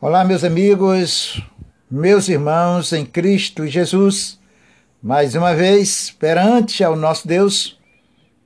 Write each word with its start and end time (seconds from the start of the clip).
Olá, 0.00 0.22
meus 0.24 0.44
amigos, 0.44 1.40
meus 1.90 2.28
irmãos 2.28 2.92
em 2.92 3.06
Cristo 3.06 3.66
Jesus. 3.66 4.38
Mais 5.00 5.34
uma 5.34 5.54
vez, 5.54 6.10
perante 6.10 6.82
ao 6.82 6.94
nosso 6.96 7.26
Deus, 7.26 7.78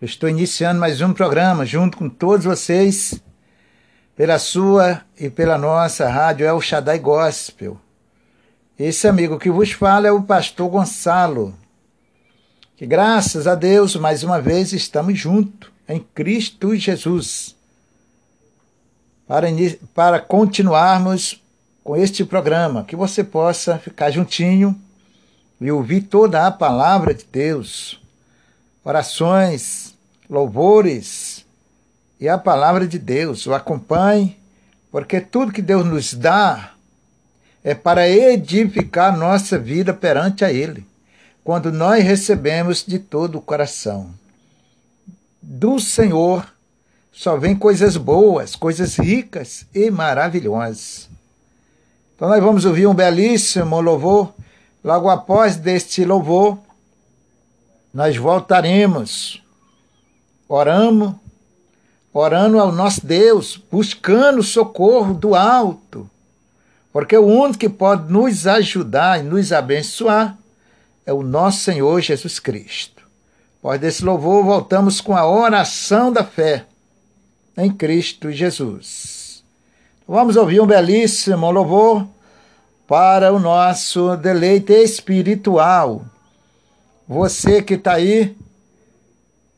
estou 0.01 0.29
iniciando 0.29 0.79
mais 0.79 1.01
um 1.01 1.13
programa 1.13 1.65
junto 1.65 1.97
com 1.97 2.09
todos 2.09 2.45
vocês, 2.45 3.21
pela 4.15 4.39
sua 4.39 5.03
e 5.19 5.31
pela 5.31 5.59
nossa 5.59 6.09
rádio 6.09 6.46
El 6.46 6.61
Shaddai 6.61 6.98
Gospel. 6.98 7.80
Esse 8.79 9.09
amigo 9.09 9.39
que 9.39 9.51
vos 9.51 9.73
fala 9.73 10.07
é 10.07 10.12
o 10.12 10.23
pastor 10.23 10.69
Gonçalo. 10.69 11.57
Que 12.77 12.87
graças 12.87 13.46
a 13.49 13.57
Deus, 13.57 13.96
mais 13.96 14.23
uma 14.23 14.41
vez, 14.41 14.73
estamos 14.73 15.19
juntos 15.19 15.73
em 15.89 15.99
Cristo 15.99 16.77
Jesus. 16.77 17.57
Para, 19.29 19.47
para 19.95 20.19
continuarmos 20.19 21.43
com 21.85 21.95
este 21.95 22.25
programa, 22.25 22.82
que 22.82 22.96
você 22.96 23.23
possa 23.23 23.79
ficar 23.79 24.11
juntinho 24.11 24.75
e 25.61 25.71
ouvir 25.71 26.03
toda 26.03 26.46
a 26.46 26.50
palavra 26.50 27.13
de 27.13 27.27
Deus, 27.31 28.00
orações, 28.83 29.95
louvores 30.31 31.45
e 32.19 32.27
a 32.27 32.39
palavra 32.39 32.89
de 32.89 32.98
Deus. 32.98 33.47
O 33.47 33.53
acompanhe, 33.53 34.39
porque 34.91 35.20
tudo 35.20 35.53
que 35.53 35.61
Deus 35.61 35.84
nos 35.84 36.14
dá 36.14 36.72
é 37.62 37.75
para 37.75 38.08
edificar 38.08 39.14
nossa 39.14 39.58
vida 39.58 39.92
perante 39.92 40.42
a 40.42 40.50
Ele, 40.50 40.86
quando 41.45 41.70
nós 41.70 42.03
recebemos 42.03 42.83
de 42.83 42.98
todo 42.98 43.36
o 43.36 43.42
coração. 43.42 44.11
Do 45.42 45.78
Senhor 45.78 46.50
só 47.19 47.36
vem 47.36 47.56
coisas 47.56 47.97
boas, 47.97 48.55
coisas 48.55 48.95
ricas 48.95 49.67
e 49.75 49.91
maravilhosas. 49.91 51.11
Então 52.14 52.28
nós 52.28 52.41
vamos 52.41 52.64
ouvir 52.64 52.86
um 52.86 52.94
belíssimo 52.94 53.81
louvor. 53.81 54.33
Logo 54.84 55.08
após 55.11 55.56
deste 55.56 56.05
louvor, 56.05 56.56
nós 57.92 58.16
voltaremos. 58.16 59.42
Oramos, 60.48 61.12
orando 62.12 62.61
ao 62.61 62.70
nosso 62.70 63.05
Deus, 63.05 63.61
buscando 63.69 64.41
socorro 64.41 65.12
do 65.12 65.34
alto. 65.34 66.08
Porque 66.92 67.19
o 67.19 67.27
único 67.27 67.58
que 67.58 67.69
pode 67.69 68.12
nos 68.12 68.46
ajudar 68.46 69.19
e 69.19 69.24
nos 69.24 69.52
abençoar 69.52 70.39
é 71.05 71.12
o 71.12 71.24
nosso 71.24 71.64
Senhor 71.64 72.00
Jesus 72.00 72.39
Cristo. 72.39 73.02
Após 73.58 73.80
desse 73.80 74.05
louvor, 74.05 74.44
voltamos 74.44 75.00
com 75.00 75.16
a 75.16 75.28
oração 75.28 76.12
da 76.12 76.22
fé 76.22 76.64
em 77.59 77.70
Cristo 77.70 78.31
Jesus. 78.31 79.42
Vamos 80.06 80.37
ouvir 80.37 80.61
um 80.61 80.67
belíssimo 80.67 81.51
louvor 81.51 82.06
para 82.87 83.33
o 83.33 83.39
nosso 83.39 84.17
deleite 84.17 84.73
espiritual. 84.73 86.06
Você 87.06 87.61
que 87.61 87.75
está 87.75 87.95
aí 87.95 88.36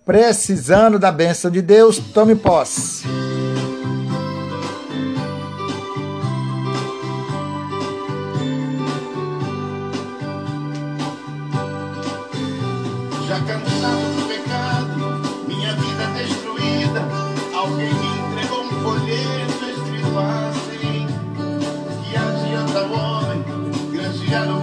precisando 0.05 0.99
da 0.99 1.13
bênção 1.13 1.51
de 1.51 1.61
Deus, 1.61 1.99
tome 1.99 2.35
posse. 2.35 3.05
Acompanhar, 17.61 19.51
me 24.47 24.60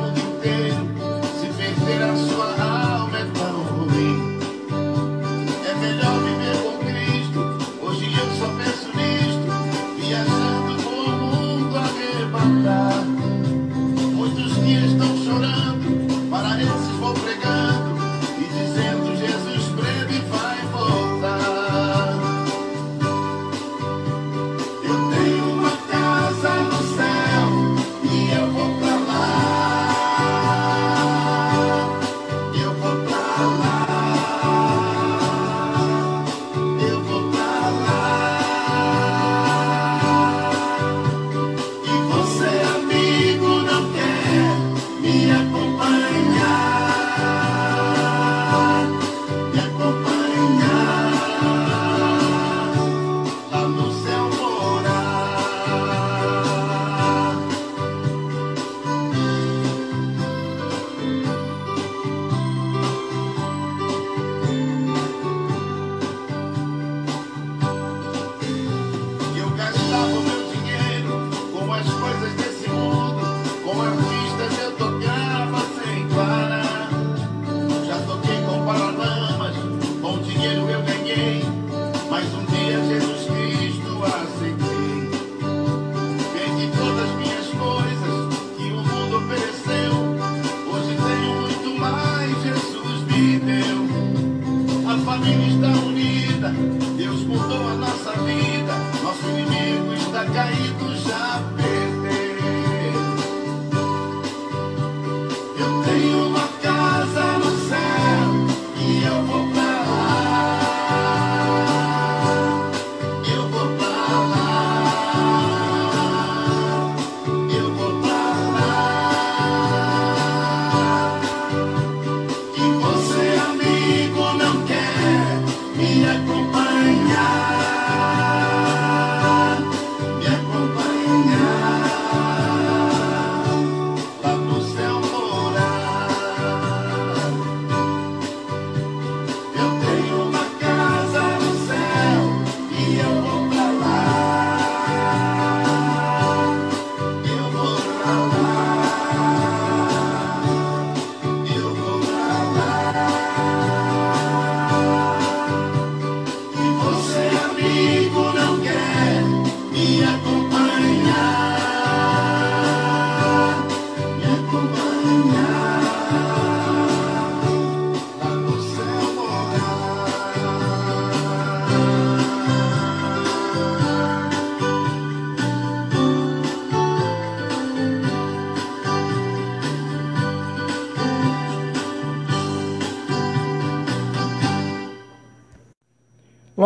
acompanhar. 100.69 101.86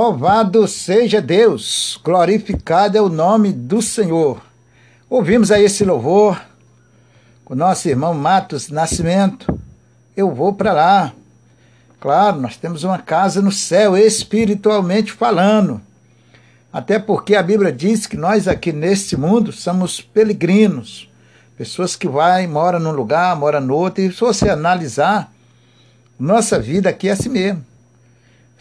Louvado 0.03 0.67
seja 0.67 1.21
Deus, 1.21 1.99
glorificado 2.03 2.97
é 2.97 3.01
o 3.01 3.07
nome 3.07 3.53
do 3.53 3.83
Senhor. 3.83 4.41
Ouvimos 5.07 5.51
aí 5.51 5.65
esse 5.65 5.85
louvor 5.85 6.41
com 7.45 7.53
nosso 7.53 7.87
irmão 7.87 8.11
Matos 8.15 8.69
Nascimento. 8.69 9.61
Eu 10.17 10.33
vou 10.33 10.53
para 10.53 10.73
lá. 10.73 11.13
Claro, 11.99 12.41
nós 12.41 12.57
temos 12.57 12.83
uma 12.83 12.97
casa 12.97 13.43
no 13.43 13.51
céu, 13.51 13.95
espiritualmente 13.95 15.11
falando. 15.11 15.79
Até 16.73 16.97
porque 16.97 17.35
a 17.35 17.43
Bíblia 17.43 17.71
diz 17.71 18.07
que 18.07 18.17
nós 18.17 18.47
aqui 18.47 18.73
neste 18.73 19.15
mundo 19.15 19.51
somos 19.51 20.01
peregrinos, 20.01 21.07
pessoas 21.55 21.95
que 21.95 22.07
vai, 22.07 22.47
moram 22.47 22.79
num 22.79 22.91
lugar, 22.91 23.35
moram 23.35 23.61
no 23.61 23.75
outro, 23.75 24.01
e 24.01 24.11
se 24.11 24.19
você 24.19 24.49
analisar, 24.49 25.31
nossa 26.19 26.59
vida 26.59 26.89
aqui 26.89 27.07
é 27.07 27.11
assim 27.11 27.29
mesmo. 27.29 27.70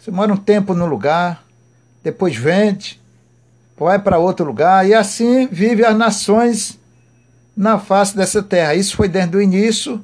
Você 0.01 0.09
mora 0.09 0.33
um 0.33 0.37
tempo 0.37 0.73
num 0.73 0.87
lugar, 0.87 1.43
depois 2.03 2.35
vende, 2.35 2.99
vai 3.77 3.99
para 3.99 4.17
outro 4.17 4.43
lugar, 4.43 4.83
e 4.87 4.95
assim 4.95 5.47
vive 5.51 5.85
as 5.85 5.95
nações 5.95 6.79
na 7.55 7.77
face 7.77 8.17
dessa 8.17 8.41
terra. 8.41 8.73
Isso 8.73 8.95
foi 8.95 9.07
desde 9.07 9.37
o 9.37 9.41
início 9.41 10.03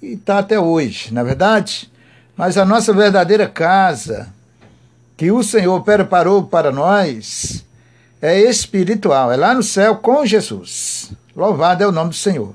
e 0.00 0.12
está 0.12 0.38
até 0.38 0.60
hoje, 0.60 1.12
na 1.12 1.22
é 1.22 1.24
verdade? 1.24 1.90
Mas 2.36 2.56
a 2.56 2.64
nossa 2.64 2.92
verdadeira 2.92 3.48
casa, 3.48 4.32
que 5.16 5.32
o 5.32 5.42
Senhor 5.42 5.82
preparou 5.82 6.44
para 6.44 6.70
nós, 6.70 7.66
é 8.22 8.38
espiritual, 8.38 9.32
é 9.32 9.36
lá 9.36 9.52
no 9.52 9.64
céu 9.64 9.96
com 9.96 10.24
Jesus. 10.24 11.10
Louvado 11.34 11.82
é 11.82 11.88
o 11.88 11.92
nome 11.92 12.10
do 12.10 12.16
Senhor. 12.16 12.54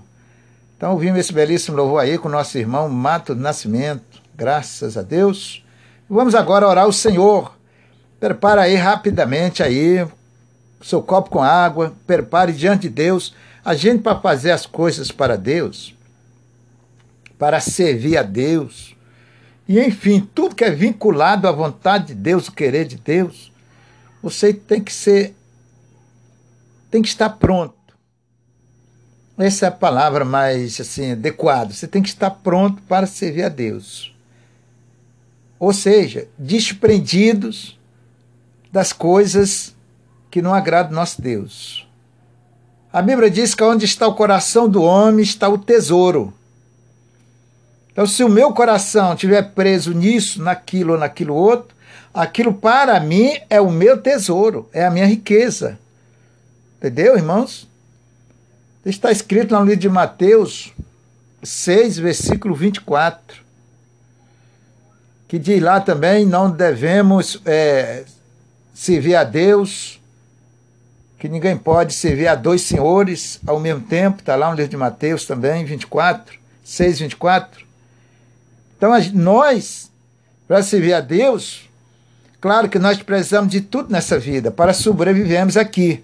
Então 0.77 0.93
ouvimos 0.93 1.19
esse 1.19 1.33
belíssimo 1.33 1.75
louvor 1.75 1.99
aí 1.99 2.17
com 2.17 2.29
nosso 2.29 2.57
irmão 2.57 2.87
Mato 2.87 3.35
Nascimento, 3.35 4.21
graças 4.33 4.97
a 4.97 5.01
Deus. 5.01 5.62
Vamos 6.09 6.35
agora 6.35 6.67
orar 6.67 6.83
ao 6.83 6.91
Senhor. 6.91 7.55
Prepara 8.19 8.63
aí 8.63 8.75
rapidamente 8.75 9.63
aí 9.63 10.05
seu 10.81 11.01
copo 11.01 11.29
com 11.29 11.41
água, 11.41 11.93
prepare 12.05 12.51
diante 12.51 12.83
de 12.83 12.89
Deus. 12.89 13.33
A 13.63 13.73
gente 13.73 14.01
para 14.01 14.19
fazer 14.19 14.51
as 14.51 14.65
coisas 14.65 15.11
para 15.11 15.37
Deus, 15.37 15.95
para 17.39 17.59
servir 17.61 18.17
a 18.17 18.21
Deus, 18.23 18.93
e 19.67 19.79
enfim, 19.79 20.19
tudo 20.35 20.55
que 20.55 20.65
é 20.65 20.69
vinculado 20.69 21.47
à 21.47 21.51
vontade 21.51 22.07
de 22.07 22.15
Deus, 22.15 22.49
o 22.49 22.51
querer 22.51 22.85
de 22.85 22.97
Deus, 22.97 23.51
você 24.21 24.53
tem 24.53 24.83
que 24.83 24.91
ser, 24.91 25.33
tem 26.91 27.01
que 27.01 27.07
estar 27.07 27.29
pronto. 27.29 27.73
Essa 29.37 29.65
é 29.65 29.69
a 29.69 29.71
palavra 29.71 30.25
mais 30.25 30.79
assim 30.79 31.13
adequada. 31.13 31.73
Você 31.73 31.87
tem 31.87 32.03
que 32.03 32.09
estar 32.09 32.29
pronto 32.29 32.81
para 32.83 33.07
servir 33.07 33.43
a 33.43 33.49
Deus 33.49 34.12
ou 35.63 35.71
seja, 35.71 36.27
desprendidos 36.37 37.79
das 38.69 38.91
coisas 38.91 39.73
que 40.29 40.41
não 40.41 40.53
agradam 40.53 40.91
nosso 40.91 41.21
Deus. 41.21 41.87
A 42.91 43.01
Bíblia 43.01 43.31
diz 43.31 43.55
que 43.55 43.63
onde 43.63 43.85
está 43.85 44.05
o 44.05 44.13
coração 44.13 44.67
do 44.67 44.83
homem 44.83 45.23
está 45.23 45.47
o 45.47 45.57
tesouro. 45.57 46.33
Então, 47.93 48.05
se 48.05 48.25
o 48.25 48.29
meu 48.29 48.51
coração 48.51 49.13
estiver 49.13 49.53
preso 49.53 49.93
nisso, 49.93 50.43
naquilo 50.43 50.93
ou 50.93 50.99
naquilo 50.99 51.33
outro, 51.33 51.73
aquilo 52.13 52.53
para 52.53 52.99
mim 52.99 53.39
é 53.49 53.61
o 53.61 53.71
meu 53.71 54.01
tesouro, 54.01 54.67
é 54.73 54.85
a 54.85 54.91
minha 54.91 55.05
riqueza. 55.05 55.79
Entendeu, 56.77 57.15
irmãos? 57.15 57.69
Está 58.85 59.13
escrito 59.13 59.57
no 59.57 59.63
livro 59.63 59.79
de 59.79 59.87
Mateus 59.87 60.73
6, 61.41 61.99
versículo 61.99 62.53
24 62.53 63.42
que 65.33 65.39
diz 65.39 65.59
lá 65.63 65.81
também: 65.81 66.27
não 66.27 66.47
devemos 66.47 67.41
é, 67.43 68.05
servir 68.71 69.15
a 69.15 69.23
Deus, 69.23 69.99
que 71.17 71.27
ninguém 71.27 71.57
pode 71.57 71.91
servir 71.95 72.27
a 72.27 72.35
dois 72.35 72.61
senhores 72.61 73.39
ao 73.43 73.59
mesmo 73.59 73.81
tempo, 73.81 74.19
está 74.19 74.35
lá 74.35 74.51
no 74.51 74.55
livro 74.55 74.69
de 74.69 74.77
Mateus 74.77 75.25
também, 75.25 75.65
24, 75.65 76.37
6, 76.63 76.99
24. 76.99 77.65
Então, 78.77 78.91
nós, 79.15 79.89
para 80.47 80.61
servir 80.61 80.93
a 80.93 81.01
Deus, 81.01 81.67
claro 82.39 82.69
que 82.69 82.77
nós 82.77 83.01
precisamos 83.01 83.51
de 83.51 83.61
tudo 83.61 83.91
nessa 83.91 84.19
vida 84.19 84.51
para 84.51 84.71
sobrevivermos 84.71 85.57
aqui. 85.57 86.03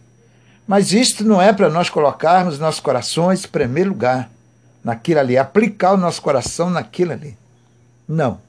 Mas 0.67 0.91
isto 0.91 1.23
não 1.23 1.39
é 1.39 1.53
para 1.53 1.69
nós 1.69 1.87
colocarmos 1.87 2.57
nossos 2.57 2.81
corações 2.81 3.45
em 3.45 3.47
primeiro 3.47 3.91
lugar, 3.91 4.27
naquilo 4.83 5.19
ali, 5.19 5.37
aplicar 5.37 5.93
o 5.93 5.97
nosso 5.97 6.19
coração 6.19 6.71
naquilo 6.71 7.11
ali. 7.11 7.37
Não. 8.07 8.48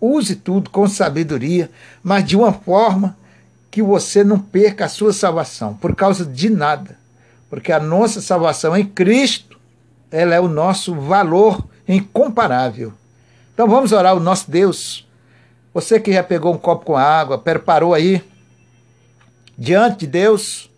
Use 0.00 0.36
tudo 0.36 0.70
com 0.70 0.88
sabedoria, 0.88 1.70
mas 2.02 2.24
de 2.24 2.36
uma 2.36 2.52
forma 2.52 3.16
que 3.70 3.82
você 3.82 4.22
não 4.22 4.38
perca 4.38 4.86
a 4.86 4.88
sua 4.88 5.12
salvação 5.12 5.74
por 5.74 5.94
causa 5.94 6.24
de 6.24 6.50
nada. 6.50 6.98
Porque 7.48 7.72
a 7.72 7.80
nossa 7.80 8.20
salvação 8.20 8.76
em 8.76 8.84
Cristo, 8.84 9.58
ela 10.10 10.34
é 10.34 10.40
o 10.40 10.48
nosso 10.48 10.94
valor 10.94 11.66
incomparável. 11.88 12.92
Então 13.54 13.68
vamos 13.68 13.92
orar 13.92 14.12
ao 14.12 14.20
nosso 14.20 14.50
Deus. 14.50 15.06
Você 15.72 16.00
que 16.00 16.12
já 16.12 16.22
pegou 16.22 16.54
um 16.54 16.58
copo 16.58 16.84
com 16.84 16.96
água, 16.96 17.38
preparou 17.38 17.94
aí, 17.94 18.22
diante 19.58 20.00
de 20.00 20.06
Deus, 20.06 20.70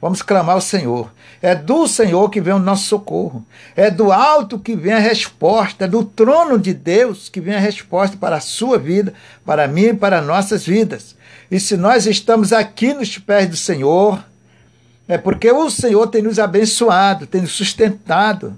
Vamos 0.00 0.22
clamar 0.22 0.54
ao 0.54 0.60
Senhor. 0.60 1.10
É 1.42 1.54
do 1.54 1.86
Senhor 1.86 2.30
que 2.30 2.40
vem 2.40 2.54
o 2.54 2.58
nosso 2.58 2.84
socorro. 2.84 3.44
É 3.74 3.90
do 3.90 4.10
alto 4.10 4.58
que 4.58 4.74
vem 4.74 4.92
a 4.92 4.98
resposta. 4.98 5.84
É 5.84 5.88
do 5.88 6.04
trono 6.04 6.58
de 6.58 6.72
Deus 6.72 7.28
que 7.28 7.40
vem 7.40 7.54
a 7.54 7.60
resposta 7.60 8.16
para 8.16 8.36
a 8.36 8.40
sua 8.40 8.78
vida, 8.78 9.12
para 9.44 9.68
mim 9.68 9.86
e 9.86 9.94
para 9.94 10.22
nossas 10.22 10.64
vidas. 10.64 11.14
E 11.50 11.60
se 11.60 11.76
nós 11.76 12.06
estamos 12.06 12.52
aqui 12.52 12.92
nos 12.94 13.18
pés 13.18 13.48
do 13.48 13.56
Senhor, 13.56 14.24
é 15.06 15.16
porque 15.16 15.50
o 15.50 15.70
Senhor 15.70 16.06
tem 16.08 16.22
nos 16.22 16.38
abençoado, 16.38 17.26
tem 17.26 17.40
nos 17.40 17.52
sustentado. 17.52 18.54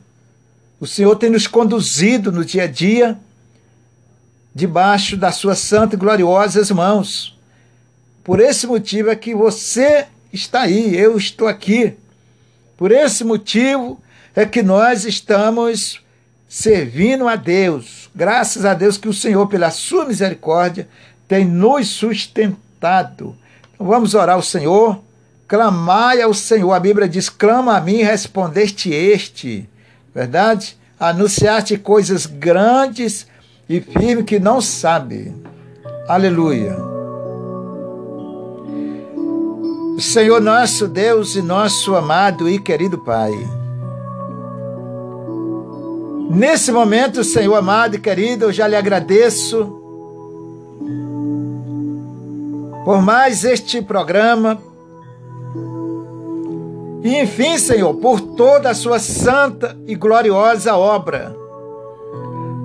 O 0.80 0.86
Senhor 0.86 1.14
tem 1.16 1.28
nos 1.28 1.46
conduzido 1.46 2.32
no 2.32 2.44
dia 2.44 2.64
a 2.64 2.66
dia 2.66 3.18
debaixo 4.54 5.16
das 5.16 5.36
suas 5.36 5.58
santas 5.58 5.94
e 5.94 6.00
gloriosas 6.00 6.70
mãos. 6.70 7.36
Por 8.24 8.40
esse 8.40 8.66
motivo 8.66 9.10
é 9.10 9.16
que 9.16 9.34
você 9.34 10.06
está 10.32 10.62
aí, 10.62 10.96
eu 10.96 11.16
estou 11.16 11.46
aqui. 11.46 11.94
Por 12.78 12.92
esse 12.92 13.24
motivo 13.24 14.00
é 14.36 14.46
que 14.46 14.62
nós 14.62 15.04
estamos 15.04 16.00
servindo 16.48 17.26
a 17.26 17.34
Deus. 17.34 18.08
Graças 18.14 18.64
a 18.64 18.72
Deus 18.72 18.96
que 18.96 19.08
o 19.08 19.12
Senhor, 19.12 19.48
pela 19.48 19.70
sua 19.72 20.06
misericórdia, 20.06 20.88
tem 21.26 21.44
nos 21.44 21.88
sustentado. 21.88 23.36
Então 23.74 23.84
vamos 23.84 24.14
orar 24.14 24.36
ao 24.36 24.42
Senhor, 24.42 25.02
clamai 25.48 26.22
ao 26.22 26.32
Senhor. 26.32 26.72
A 26.72 26.78
Bíblia 26.78 27.08
diz: 27.08 27.28
clama 27.28 27.76
a 27.76 27.80
mim, 27.80 28.02
respondeste 28.02 28.94
este. 28.94 29.68
Verdade? 30.14 30.78
Anunciaste 31.00 31.76
coisas 31.76 32.26
grandes 32.26 33.26
e 33.68 33.80
firmes 33.80 34.24
que 34.24 34.38
não 34.38 34.60
sabe. 34.60 35.34
Aleluia. 36.08 36.97
Senhor 40.00 40.40
nosso 40.40 40.86
Deus 40.86 41.34
e 41.34 41.42
nosso 41.42 41.96
amado 41.96 42.48
e 42.48 42.60
querido 42.60 42.98
Pai. 42.98 43.32
Nesse 46.30 46.70
momento, 46.70 47.24
Senhor 47.24 47.56
amado 47.56 47.96
e 47.96 47.98
querido, 47.98 48.44
eu 48.44 48.52
já 48.52 48.68
lhe 48.68 48.76
agradeço 48.76 49.66
por 52.84 53.02
mais 53.02 53.44
este 53.44 53.82
programa. 53.82 54.62
E 57.02 57.16
enfim, 57.20 57.58
Senhor, 57.58 57.92
por 57.94 58.20
toda 58.20 58.70
a 58.70 58.74
sua 58.74 59.00
santa 59.00 59.76
e 59.84 59.96
gloriosa 59.96 60.76
obra, 60.76 61.34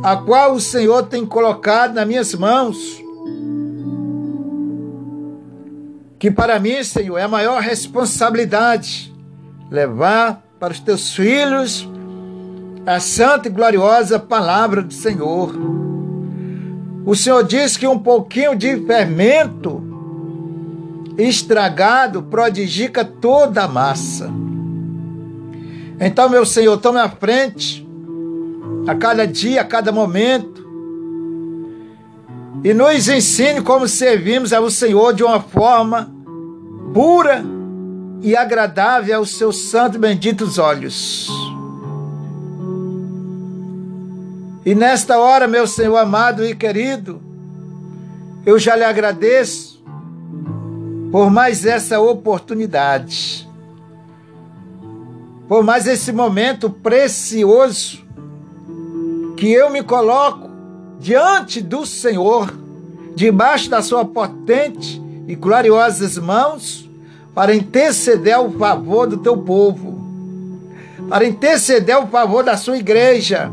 a 0.04 0.16
qual 0.18 0.54
o 0.54 0.62
Senhor 0.62 1.02
tem 1.04 1.26
colocado 1.26 1.96
nas 1.96 2.08
minhas 2.08 2.36
mãos 2.36 3.03
que 6.24 6.32
para 6.32 6.58
mim, 6.58 6.82
Senhor, 6.86 7.18
é 7.18 7.24
a 7.24 7.28
maior 7.28 7.62
responsabilidade 7.62 9.14
levar 9.70 10.42
para 10.58 10.72
os 10.72 10.80
teus 10.80 11.14
filhos 11.14 11.86
a 12.86 12.98
santa 13.02 13.50
e 13.50 13.52
gloriosa 13.52 14.18
palavra 14.18 14.82
do 14.82 14.94
Senhor. 14.94 15.54
O 17.06 17.14
Senhor 17.14 17.44
diz 17.44 17.76
que 17.76 17.86
um 17.86 18.00
pouquinho 18.00 18.56
de 18.56 18.86
fermento 18.86 19.84
estragado 21.18 22.24
prodigica 22.24 23.04
toda 23.04 23.66
a 23.66 23.68
massa. 23.68 24.32
Então, 26.00 26.30
meu 26.30 26.46
Senhor, 26.46 26.78
tome 26.78 27.00
a 27.00 27.10
frente 27.10 27.86
a 28.88 28.96
cada 28.96 29.28
dia, 29.28 29.60
a 29.60 29.66
cada 29.66 29.92
momento 29.92 30.66
e 32.64 32.74
nos 32.74 33.10
ensine 33.10 33.62
como 33.62 33.90
servimos 33.90 34.54
ao 34.54 34.70
Senhor 34.70 35.14
de 35.14 35.22
uma 35.22 35.42
forma 35.42 36.13
pura 36.94 37.44
e 38.22 38.36
agradável 38.36 39.18
aos 39.18 39.32
seus 39.32 39.70
santos 39.70 40.00
benditos 40.00 40.58
olhos. 40.58 41.30
E 44.66 44.74
nesta 44.74 45.20
hora, 45.20 45.46
meu 45.48 45.68
Senhor 45.68 45.98
amado 45.98 46.46
e 46.46 46.56
querido, 46.56 47.22
eu 48.46 48.58
já 48.58 48.76
lhe 48.76 48.84
agradeço 48.84 49.84
por 51.12 51.30
mais 51.30 51.66
essa 51.66 52.00
oportunidade, 52.00 53.48
por 55.48 55.64
mais 55.64 55.86
esse 55.86 56.12
momento 56.14 56.70
precioso 56.70 58.02
que 59.36 59.52
eu 59.52 59.70
me 59.70 59.84
coloco 59.84 60.50
diante 61.00 61.62
do 61.62 61.86
Senhor, 61.86 62.54
debaixo 63.16 63.70
da 63.70 63.82
sua 63.82 64.06
potente 64.06 65.02
e 65.28 65.36
gloriosas 65.36 66.18
mãos, 66.18 66.83
para 67.34 67.56
interceder 67.56 68.36
ao 68.36 68.52
favor 68.52 69.08
do 69.08 69.18
teu 69.18 69.38
povo, 69.38 70.02
para 71.10 71.26
interceder 71.26 71.96
ao 71.96 72.08
favor 72.08 72.44
da 72.44 72.56
sua 72.56 72.78
igreja, 72.78 73.52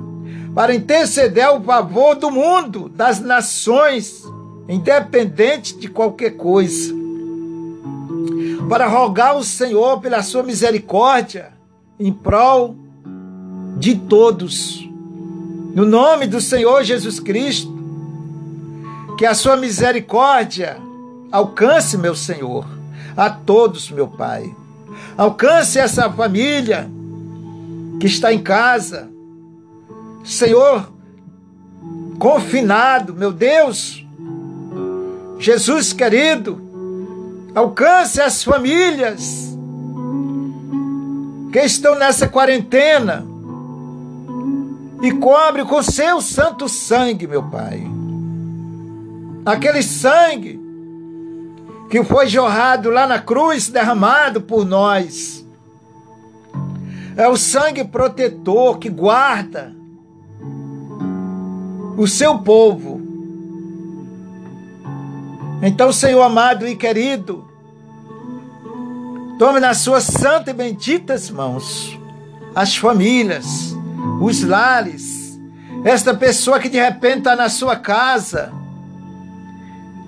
para 0.54 0.74
interceder 0.74 1.44
ao 1.44 1.62
favor 1.62 2.14
do 2.14 2.30
mundo, 2.30 2.88
das 2.88 3.20
nações, 3.20 4.22
independente 4.68 5.76
de 5.76 5.88
qualquer 5.88 6.36
coisa, 6.36 6.94
para 8.68 8.86
rogar 8.86 9.30
ao 9.30 9.42
Senhor 9.42 10.00
pela 10.00 10.22
sua 10.22 10.42
misericórdia 10.42 11.52
em 11.98 12.12
prol 12.12 12.76
de 13.78 13.96
todos. 13.96 14.86
No 15.74 15.86
nome 15.86 16.26
do 16.26 16.40
Senhor 16.40 16.82
Jesus 16.82 17.18
Cristo, 17.18 17.72
que 19.16 19.24
a 19.24 19.34
sua 19.34 19.56
misericórdia 19.56 20.76
alcance, 21.30 21.96
meu 21.96 22.14
Senhor, 22.14 22.79
a 23.20 23.28
todos, 23.28 23.90
meu 23.90 24.08
Pai. 24.08 24.50
Alcance 25.14 25.78
essa 25.78 26.10
família 26.10 26.90
que 28.00 28.06
está 28.06 28.32
em 28.32 28.42
casa. 28.42 29.10
Senhor, 30.24 30.90
confinado, 32.18 33.12
meu 33.12 33.30
Deus. 33.30 34.06
Jesus 35.38 35.92
querido, 35.92 36.58
alcance 37.54 38.22
as 38.22 38.42
famílias 38.42 39.54
que 41.52 41.60
estão 41.60 41.98
nessa 41.98 42.26
quarentena 42.26 43.26
e 45.02 45.12
cobre 45.12 45.66
com 45.66 45.82
seu 45.82 46.22
santo 46.22 46.70
sangue, 46.70 47.26
meu 47.26 47.42
Pai. 47.42 47.86
Aquele 49.44 49.82
sangue 49.82 50.59
que 51.90 52.04
foi 52.04 52.28
jorrado 52.28 52.88
lá 52.88 53.06
na 53.06 53.18
cruz, 53.18 53.68
derramado 53.68 54.40
por 54.40 54.64
nós. 54.64 55.44
É 57.16 57.28
o 57.28 57.36
sangue 57.36 57.82
protetor 57.82 58.78
que 58.78 58.88
guarda 58.88 59.74
o 61.98 62.06
seu 62.06 62.38
povo. 62.38 63.00
Então, 65.60 65.92
Senhor 65.92 66.22
amado 66.22 66.66
e 66.66 66.76
querido, 66.76 67.44
tome 69.38 69.58
nas 69.58 69.78
suas 69.78 70.04
santas 70.04 70.54
e 70.54 70.56
benditas 70.56 71.28
mãos 71.28 71.98
as 72.54 72.76
famílias, 72.76 73.76
os 74.20 74.42
lares, 74.42 75.38
esta 75.84 76.14
pessoa 76.14 76.58
que 76.58 76.68
de 76.68 76.78
repente 76.78 77.18
está 77.18 77.36
na 77.36 77.48
sua 77.48 77.76
casa, 77.76 78.52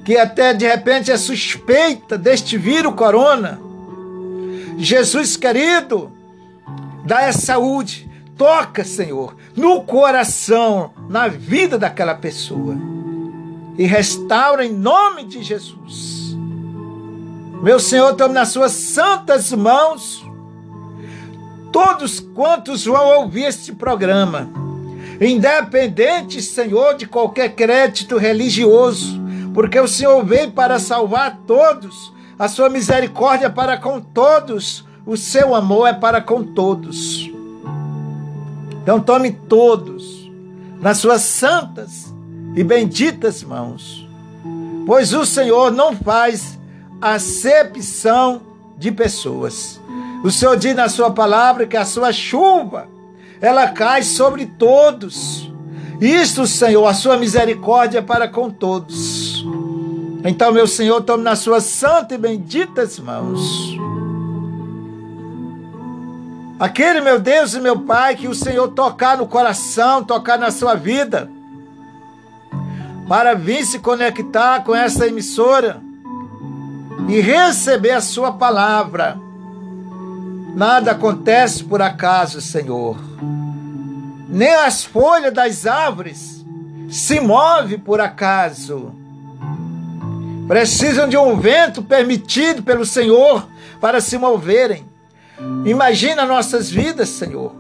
que 0.05 0.17
até 0.17 0.53
de 0.53 0.67
repente 0.67 1.11
é 1.11 1.17
suspeita 1.17 2.19
deste 2.19 2.57
vírus 2.59 2.95
corona. 2.95 3.61
Jesus 4.79 5.37
querido, 5.37 6.11
dá 7.05 7.33
saúde, 7.33 8.11
toca, 8.37 8.85
Senhor, 8.85 9.37
no 9.55 9.83
coração, 9.83 10.93
na 11.09 11.29
vida 11.29 11.79
daquela 11.79 12.15
pessoa 12.15 12.77
e 13.79 13.87
restaura 13.87 14.65
em 14.65 14.73
nome 14.73 15.25
de 15.25 15.43
Jesus. 15.43 16.37
Meu 17.63 17.79
Senhor, 17.79 18.15
tome 18.15 18.35
nas 18.35 18.49
suas 18.49 18.73
santas 18.73 19.53
mãos 19.53 20.25
todos 21.71 22.21
quantos 22.21 22.85
vão 22.85 23.21
ouvir 23.21 23.45
este 23.45 23.73
programa, 23.73 24.51
independente, 25.21 26.43
Senhor, 26.43 26.95
de 26.95 27.07
qualquer 27.07 27.55
crédito 27.55 28.19
religioso, 28.19 29.22
porque 29.55 29.79
o 29.79 29.89
Senhor 29.89 30.25
veio 30.25 30.51
para 30.51 30.79
salvar 30.79 31.39
todos, 31.47 32.13
a 32.39 32.49
sua 32.49 32.69
misericórdia 32.69 33.51
para 33.51 33.77
com 33.77 34.01
todos, 34.01 34.85
o 35.07 35.17
seu 35.17 35.55
amor 35.55 35.89
é 35.89 35.93
para 35.93 36.21
com 36.21 36.43
todos. 36.43 37.31
Então 38.83 39.01
tome 39.01 39.31
todos 39.31 40.31
nas 40.81 40.99
suas 40.99 41.23
santas 41.23 42.13
e 42.57 42.65
benditas 42.65 43.43
mãos, 43.43 44.09
pois 44.87 45.13
o 45.13 45.25
Senhor 45.25 45.71
não 45.71 45.95
faz 45.95 46.59
acepção 47.01 48.43
de 48.77 48.91
pessoas. 48.91 49.81
O 50.25 50.31
Senhor 50.31 50.57
diz 50.57 50.75
na 50.75 50.89
sua 50.89 51.11
palavra 51.11 51.67
que 51.67 51.77
a 51.77 51.85
sua 51.85 52.13
chuva 52.13 52.89
ela 53.41 53.69
cai 53.69 54.03
sobre 54.03 54.47
todos. 54.47 55.51
Isto, 56.01 56.47
Senhor, 56.47 56.87
a 56.87 56.95
sua 56.95 57.17
misericórdia 57.17 58.03
para 58.03 58.29
com 58.29 58.51
todos. 58.51 59.22
Então, 60.25 60.53
meu 60.53 60.69
Senhor, 60.69 61.01
tome 61.03 61.25
nas 61.25 61.41
suas 61.41 61.65
santas 61.65 62.17
e 62.17 62.21
benditas 62.21 62.99
mãos. 62.99 63.77
Aquele, 66.61 67.01
meu 67.01 67.19
Deus 67.19 67.55
e 67.55 67.61
meu 67.61 67.81
Pai, 67.81 68.15
que 68.15 68.29
o 68.29 68.35
Senhor 68.35 68.69
tocar 68.69 69.19
no 69.19 69.27
coração, 69.27 70.05
tocar 70.05 70.39
na 70.39 70.53
sua 70.53 70.77
vida, 70.77 71.29
para 73.09 73.35
vir 73.35 73.67
se 73.67 73.81
conectar 73.81 74.63
com 74.63 74.73
essa 74.73 75.09
emissora 75.09 75.83
e 77.09 77.21
receber 77.21 77.91
a 77.91 78.01
sua 78.01 78.33
palavra. 78.33 79.19
Nada 80.55 80.93
acontece 80.93 81.65
por 81.65 81.83
acaso, 81.83 82.41
Senhor. 82.41 82.97
Nem 84.29 84.55
as 84.55 84.85
folhas 84.85 85.35
das 85.35 85.67
árvores 85.67 86.45
se 86.89 87.19
movem 87.19 87.79
por 87.79 88.01
acaso 88.01 89.02
precisam 90.53 91.09
de 91.09 91.17
um 91.17 91.41
vento 91.41 91.83
permitido 91.83 92.63
pelo 92.63 92.85
Senhor 92.85 93.49
para 93.81 94.03
se 94.03 94.19
moverem. 94.19 94.85
Imagina 95.65 96.27
nossas 96.27 96.69
vidas, 96.69 97.09
Senhor. 97.09 97.55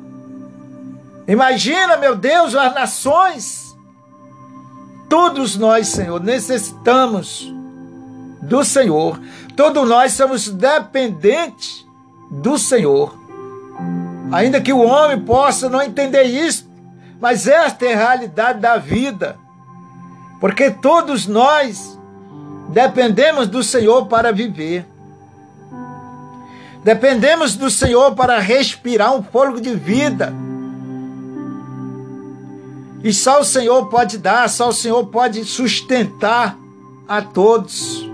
Imagina, 1.26 1.96
meu 1.96 2.14
Deus, 2.14 2.54
as 2.54 2.75
nações. 2.75 3.75
Todos 5.08 5.56
nós, 5.56 5.88
Senhor, 5.88 6.22
necessitamos 6.22 7.50
do 8.42 8.62
Senhor. 8.62 9.18
Todos 9.56 9.88
nós 9.88 10.12
somos 10.12 10.50
dependentes 10.50 11.87
do 12.30 12.58
Senhor. 12.58 13.16
Ainda 14.30 14.61
que 14.61 14.70
o 14.70 14.84
homem 14.84 15.18
possa 15.18 15.66
não 15.66 15.80
entender 15.80 16.25
isso, 16.25 16.70
mas 17.18 17.46
esta 17.46 17.87
é 17.87 17.94
a 17.94 17.96
realidade 17.96 18.61
da 18.61 18.76
vida. 18.76 19.38
Porque 20.38 20.70
todos 20.70 21.26
nós 21.26 22.01
Dependemos 22.73 23.49
do 23.49 23.62
Senhor 23.62 24.07
para 24.07 24.33
viver. 24.33 24.87
Dependemos 26.83 27.55
do 27.55 27.71
Senhor 27.71 28.14
para 28.14 28.38
respirar 28.38 29.14
um 29.14 29.23
fôlego 29.23 29.61
de 29.61 29.75
vida. 29.75 30.33
E 33.05 33.12
só 33.12 33.41
o 33.41 33.45
Senhor 33.45 33.88
pode 33.88 34.17
dar, 34.19 34.49
só 34.49 34.69
o 34.69 34.73
Senhor 34.73 35.07
pode 35.07 35.45
sustentar 35.45 36.57
a 37.07 37.21
todos. 37.21 38.09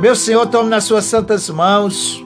Meu 0.00 0.16
Senhor, 0.16 0.46
tome 0.46 0.68
nas 0.68 0.84
suas 0.84 1.04
santas 1.04 1.48
mãos. 1.48 2.24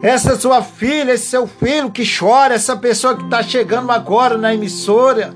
Essa 0.00 0.38
sua 0.38 0.62
filha, 0.62 1.12
esse 1.12 1.26
seu 1.26 1.46
filho 1.46 1.90
que 1.90 2.04
chora, 2.04 2.54
essa 2.54 2.76
pessoa 2.76 3.16
que 3.16 3.24
está 3.24 3.42
chegando 3.42 3.90
agora 3.90 4.38
na 4.38 4.54
emissora. 4.54 5.34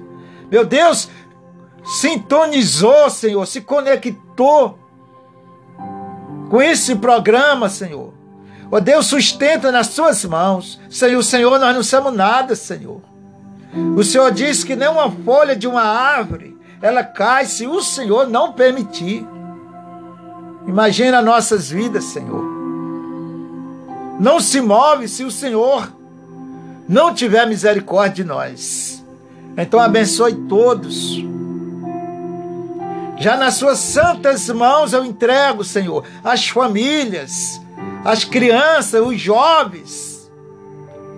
Meu 0.50 0.64
Deus, 0.64 1.08
sintonizou, 1.84 3.10
Senhor, 3.10 3.46
se 3.46 3.60
conectou 3.60 4.78
com 6.48 6.60
esse 6.62 6.94
programa, 6.96 7.68
Senhor. 7.68 8.12
Ó 8.70 8.80
Deus, 8.80 9.06
sustenta 9.06 9.70
nas 9.70 9.88
suas 9.88 10.24
mãos. 10.24 10.80
Senhor, 10.88 11.22
Senhor, 11.22 11.58
nós 11.58 11.74
não 11.74 11.82
somos 11.82 12.14
nada, 12.14 12.54
Senhor. 12.54 13.00
O 13.96 14.04
Senhor 14.04 14.30
diz 14.30 14.62
que 14.64 14.76
nem 14.76 14.88
uma 14.88 15.10
folha 15.10 15.56
de 15.56 15.66
uma 15.66 15.82
árvore, 15.82 16.56
ela 16.80 17.02
cai 17.02 17.46
se 17.46 17.66
o 17.66 17.82
Senhor 17.82 18.28
não 18.28 18.52
permitir. 18.52 19.26
Imagina 20.66 21.22
nossas 21.22 21.70
vidas, 21.70 22.04
Senhor. 22.04 22.44
Não 24.20 24.40
se 24.40 24.60
move 24.60 25.08
se 25.08 25.24
o 25.24 25.30
Senhor 25.30 25.90
não 26.88 27.14
tiver 27.14 27.46
misericórdia 27.46 28.22
de 28.22 28.24
nós. 28.24 29.04
Então 29.56 29.80
abençoe 29.80 30.34
todos 30.48 31.24
já 33.18 33.36
nas 33.36 33.54
suas 33.54 33.78
santas 33.78 34.48
mãos 34.48 34.92
eu 34.92 35.04
entrego, 35.04 35.62
Senhor, 35.62 36.04
as 36.24 36.48
famílias, 36.48 37.60
as 38.04 38.24
crianças, 38.24 39.00
os 39.04 39.20
jovens, 39.20 40.30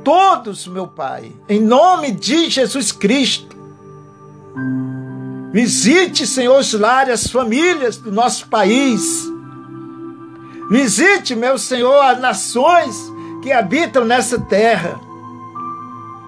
todos, 0.03 0.67
meu 0.67 0.87
Pai, 0.87 1.33
em 1.49 1.61
nome 1.61 2.11
de 2.11 2.51
Jesus 2.51 2.93
Cristo. 2.93 3.57
Visite, 5.53 6.27
Senhor, 6.27 6.59
os 6.59 6.73
lares, 6.73 7.15
as 7.15 7.31
famílias 7.31 7.97
do 7.97 8.11
nosso 8.11 8.49
país. 8.49 9.25
Visite, 10.69 11.35
meu 11.35 11.57
Senhor, 11.57 12.01
as 12.01 12.21
nações 12.21 12.97
que 13.43 13.53
habitam 13.53 14.05
nessa 14.05 14.39
terra. 14.39 15.01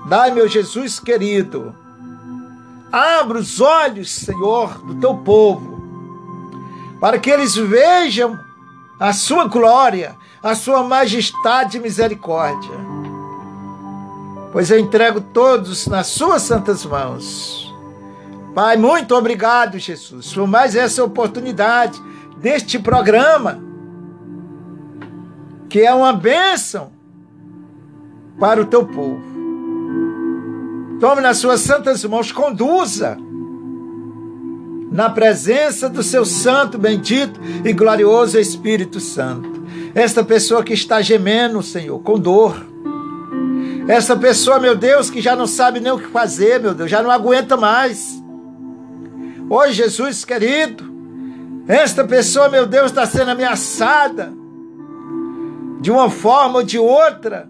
Dai, 0.08 0.30
meu 0.30 0.46
Jesus 0.46 1.00
querido, 1.00 1.75
abra 2.92 3.38
os 3.38 3.60
olhos, 3.60 4.10
Senhor, 4.10 4.78
do 4.78 4.94
teu 4.96 5.14
povo, 5.16 5.80
para 7.00 7.18
que 7.18 7.30
eles 7.30 7.54
vejam 7.54 8.38
a 8.98 9.12
sua 9.12 9.46
glória, 9.46 10.16
a 10.42 10.54
sua 10.54 10.82
majestade 10.82 11.76
e 11.76 11.80
misericórdia. 11.80 12.86
Pois 14.52 14.70
eu 14.70 14.78
entrego 14.78 15.20
todos 15.20 15.86
nas 15.86 16.06
suas 16.06 16.42
santas 16.42 16.84
mãos. 16.84 17.74
Pai, 18.54 18.76
muito 18.76 19.14
obrigado, 19.14 19.78
Jesus, 19.78 20.32
por 20.32 20.46
mais 20.46 20.74
essa 20.74 21.04
oportunidade 21.04 22.00
deste 22.38 22.78
programa, 22.78 23.60
que 25.68 25.80
é 25.80 25.92
uma 25.92 26.12
bênção 26.12 26.90
para 28.40 28.60
o 28.60 28.64
teu 28.64 28.86
povo. 28.86 29.35
Tome 31.00 31.20
nas 31.20 31.38
suas 31.38 31.60
santas 31.60 32.04
mãos, 32.04 32.32
conduza 32.32 33.18
na 34.90 35.10
presença 35.10 35.90
do 35.90 36.02
seu 36.02 36.24
santo, 36.24 36.78
bendito 36.78 37.38
e 37.64 37.72
glorioso 37.72 38.38
Espírito 38.38 38.98
Santo. 38.98 39.62
Esta 39.94 40.24
pessoa 40.24 40.64
que 40.64 40.72
está 40.72 41.02
gemendo, 41.02 41.62
Senhor, 41.62 41.98
com 42.00 42.18
dor. 42.18 42.64
Esta 43.88 44.16
pessoa, 44.16 44.58
meu 44.58 44.74
Deus, 44.74 45.10
que 45.10 45.20
já 45.20 45.36
não 45.36 45.46
sabe 45.46 45.80
nem 45.80 45.92
o 45.92 45.98
que 45.98 46.08
fazer, 46.08 46.60
meu 46.60 46.74
Deus, 46.74 46.90
já 46.90 47.02
não 47.02 47.10
aguenta 47.10 47.56
mais. 47.56 48.22
Oi, 49.50 49.72
Jesus 49.72 50.24
querido, 50.24 50.84
esta 51.68 52.04
pessoa, 52.04 52.48
meu 52.48 52.66
Deus, 52.66 52.86
está 52.86 53.04
sendo 53.04 53.30
ameaçada 53.30 54.32
de 55.80 55.90
uma 55.90 56.08
forma 56.08 56.60
ou 56.60 56.64
de 56.64 56.78
outra 56.78 57.48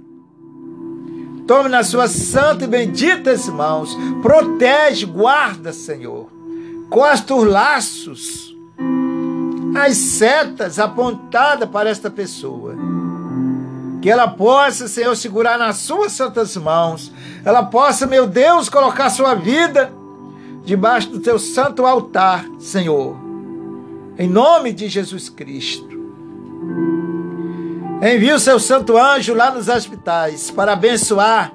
Tome 1.47 1.69
nas 1.69 1.87
suas 1.87 2.11
santas 2.11 2.65
e 2.65 2.67
benditas 2.67 3.49
mãos. 3.49 3.97
Protege, 4.21 5.07
guarda, 5.07 5.73
Senhor. 5.73 6.29
Costa 6.91 7.35
os 7.35 7.49
laços, 7.49 8.57
as 9.77 9.97
setas 9.97 10.79
apontadas 10.79 11.69
para 11.69 11.89
esta 11.89 12.11
pessoa. 12.11 12.75
Que 14.03 14.11
ela 14.11 14.29
possa, 14.29 14.89
Senhor, 14.89 15.15
segurar 15.17 15.59
nas 15.59 15.77
suas 15.79 16.13
santas 16.13 16.57
mãos. 16.57 17.13
Ela 17.45 17.65
possa, 17.65 18.07
meu 18.07 18.27
Deus, 18.27 18.69
colocar 18.69 19.11
sua 19.11 19.35
vida 19.35 19.93
debaixo 20.65 21.11
do 21.11 21.21
teu 21.21 21.39
santo 21.39 21.87
altar, 21.87 22.45
Senhor. 22.59 23.17
Em 24.19 24.29
nome 24.29 24.73
de 24.73 24.89
Jesus 24.89 25.29
Cristo. 25.29 25.97
Envie 28.03 28.33
o 28.33 28.39
seu 28.39 28.61
santo 28.61 28.99
anjo 28.99 29.35
lá 29.35 29.51
nos 29.51 29.69
hospitais 29.69 30.51
para 30.51 30.75
abençoar, 30.75 31.53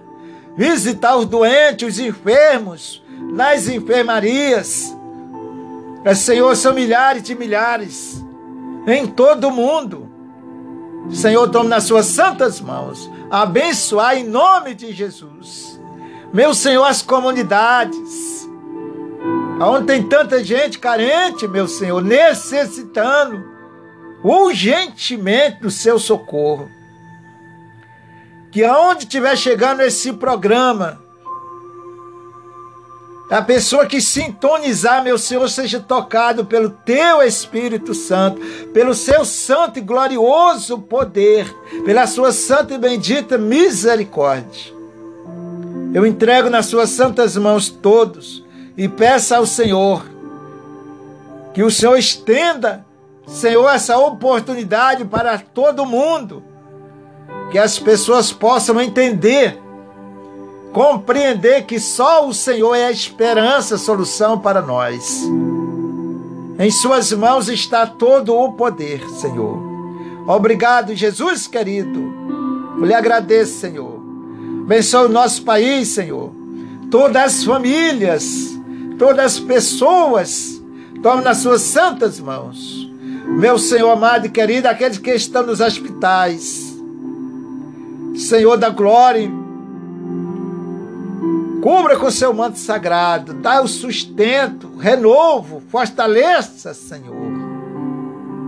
visitar 0.58 1.16
os 1.16 1.26
doentes, 1.26 1.88
os 1.88 2.00
enfermos, 2.00 3.04
nas 3.32 3.68
enfermarias. 3.68 4.96
É, 6.04 6.16
Senhor, 6.16 6.56
são 6.56 6.74
milhares 6.74 7.22
de 7.22 7.36
milhares 7.36 8.24
em 8.88 9.06
todo 9.06 9.50
o 9.50 9.52
mundo. 9.52 10.10
Senhor, 11.12 11.48
tome 11.50 11.70
nas 11.70 11.84
suas 11.84 12.08
santas 12.08 12.60
mãos, 12.60 13.10
abençoar 13.30 14.18
em 14.18 14.24
nome 14.24 14.74
de 14.74 14.92
Jesus. 14.94 15.80
Meu 16.34 16.54
Senhor, 16.56 16.86
as 16.86 17.04
comunidades, 17.04 18.50
onde 19.60 19.86
tem 19.86 20.04
tanta 20.04 20.44
gente 20.44 20.80
carente, 20.80 21.48
meu 21.48 21.68
Senhor, 21.68 22.02
necessitando 22.02 23.51
urgentemente 24.24 25.62
do 25.62 25.72
seu 25.72 25.98
socorro. 25.98 26.70
Que 28.52 28.64
aonde 28.64 29.04
estiver 29.04 29.38
chegando 29.38 29.82
esse 29.82 30.14
programa, 30.14 31.02
a 33.32 33.42
pessoa 33.42 33.86
que 33.86 34.02
sintonizar, 34.02 35.02
meu 35.02 35.18
Senhor, 35.18 35.50
seja 35.50 35.80
tocado 35.80 36.44
pelo 36.44 36.70
teu 36.70 37.22
Espírito 37.22 37.94
Santo, 37.94 38.42
pelo 38.74 38.94
seu 38.94 39.24
santo 39.24 39.80
e 39.80 39.82
glorioso 39.82 40.80
poder, 40.80 41.50
pela 41.86 42.06
sua 42.08 42.34
santa 42.34 42.74
e 42.74 42.78
bendita 42.78 43.38
misericórdia. 43.38 44.74
Eu 45.94 46.06
entrego 46.06 46.50
nas 46.50 46.66
suas 46.66 46.90
santas 46.90 47.38
mãos 47.38 47.70
todos 47.70 48.44
e 48.76 48.90
peço 48.90 49.34
ao 49.34 49.46
Senhor 49.46 50.04
que 51.54 51.64
o 51.64 51.72
Senhor 51.72 51.98
estenda 51.98 52.86
Senhor, 53.32 53.70
essa 53.70 53.98
oportunidade 53.98 55.06
para 55.06 55.40
todo 55.40 55.86
mundo, 55.86 56.44
que 57.50 57.58
as 57.58 57.80
pessoas 57.80 58.30
possam 58.34 58.80
entender, 58.80 59.58
compreender 60.74 61.66
que 61.66 61.80
só 61.80 62.28
o 62.28 62.34
Senhor 62.34 62.76
é 62.76 62.88
a 62.88 62.92
esperança, 62.92 63.76
a 63.76 63.78
solução 63.78 64.38
para 64.38 64.62
nós. 64.62 65.24
Em 66.60 66.70
Suas 66.70 67.14
mãos 67.14 67.48
está 67.48 67.88
todo 67.88 68.36
o 68.36 68.52
poder, 68.52 69.10
Senhor. 69.12 69.58
Obrigado, 70.28 70.94
Jesus 70.94 71.48
querido. 71.48 72.14
Eu 72.78 72.86
lhe 72.86 72.94
agradeço, 72.94 73.60
Senhor. 73.60 73.98
Abençoe 74.66 75.06
o 75.06 75.10
nosso 75.10 75.42
país, 75.44 75.88
Senhor. 75.88 76.32
Todas 76.92 77.24
as 77.24 77.44
famílias, 77.46 78.60
todas 79.00 79.26
as 79.26 79.40
pessoas, 79.40 80.62
tome 81.02 81.24
nas 81.24 81.38
suas 81.38 81.62
santas 81.62 82.20
mãos 82.20 82.81
meu 83.32 83.58
Senhor 83.58 83.90
amado 83.90 84.28
e 84.28 84.30
querido, 84.30 84.68
aqueles 84.68 84.98
que 84.98 85.12
estão 85.12 85.46
nos 85.46 85.62
hospitais, 85.62 86.76
Senhor 88.16 88.58
da 88.58 88.70
glória, 88.70 89.30
cubra 91.62 91.98
com 91.98 92.12
seu 92.12 92.34
manto 92.34 92.60
sagrado, 92.60 93.34
dá 93.34 93.62
o 93.62 93.68
sustento, 93.68 94.76
renovo, 94.78 95.62
fortaleça, 95.70 96.74
Senhor, 96.74 97.16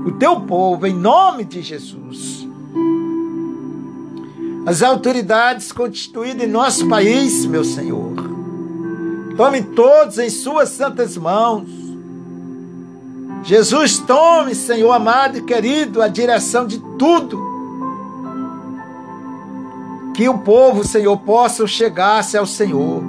o 0.05 0.11
teu 0.11 0.41
povo, 0.41 0.85
em 0.85 0.93
nome 0.93 1.45
de 1.45 1.61
Jesus. 1.61 2.47
As 4.65 4.81
autoridades 4.81 5.71
constituídas 5.71 6.43
em 6.43 6.49
nosso 6.51 6.87
país, 6.87 7.45
meu 7.45 7.63
Senhor, 7.63 8.13
tome 9.35 9.61
todos 9.61 10.19
em 10.19 10.29
suas 10.29 10.69
santas 10.69 11.17
mãos 11.17 11.82
Jesus, 13.43 13.97
tome, 13.99 14.55
Senhor 14.55 14.89
amado 14.91 15.37
e 15.37 15.41
querido, 15.41 16.01
a 16.01 16.07
direção 16.07 16.65
de 16.65 16.79
tudo. 16.97 17.51
Que 20.15 20.29
o 20.29 20.37
povo, 20.37 20.85
Senhor, 20.85 21.17
possa 21.17 21.67
chegar-se 21.67 22.37
ao 22.37 22.45
Senhor. 22.45 23.03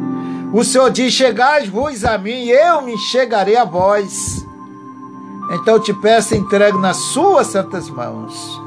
O 0.52 0.64
Senhor 0.64 0.90
diz: 0.90 1.12
Chegai-vos 1.12 2.04
a 2.04 2.18
mim, 2.18 2.46
eu 2.48 2.82
me 2.82 2.98
chegarei 2.98 3.56
a 3.56 3.64
vós. 3.64 4.44
Então 5.52 5.78
te 5.78 5.92
peço, 5.94 6.34
entrego 6.34 6.78
nas 6.78 6.96
suas 6.96 7.48
santas 7.48 7.88
mãos. 7.88 8.60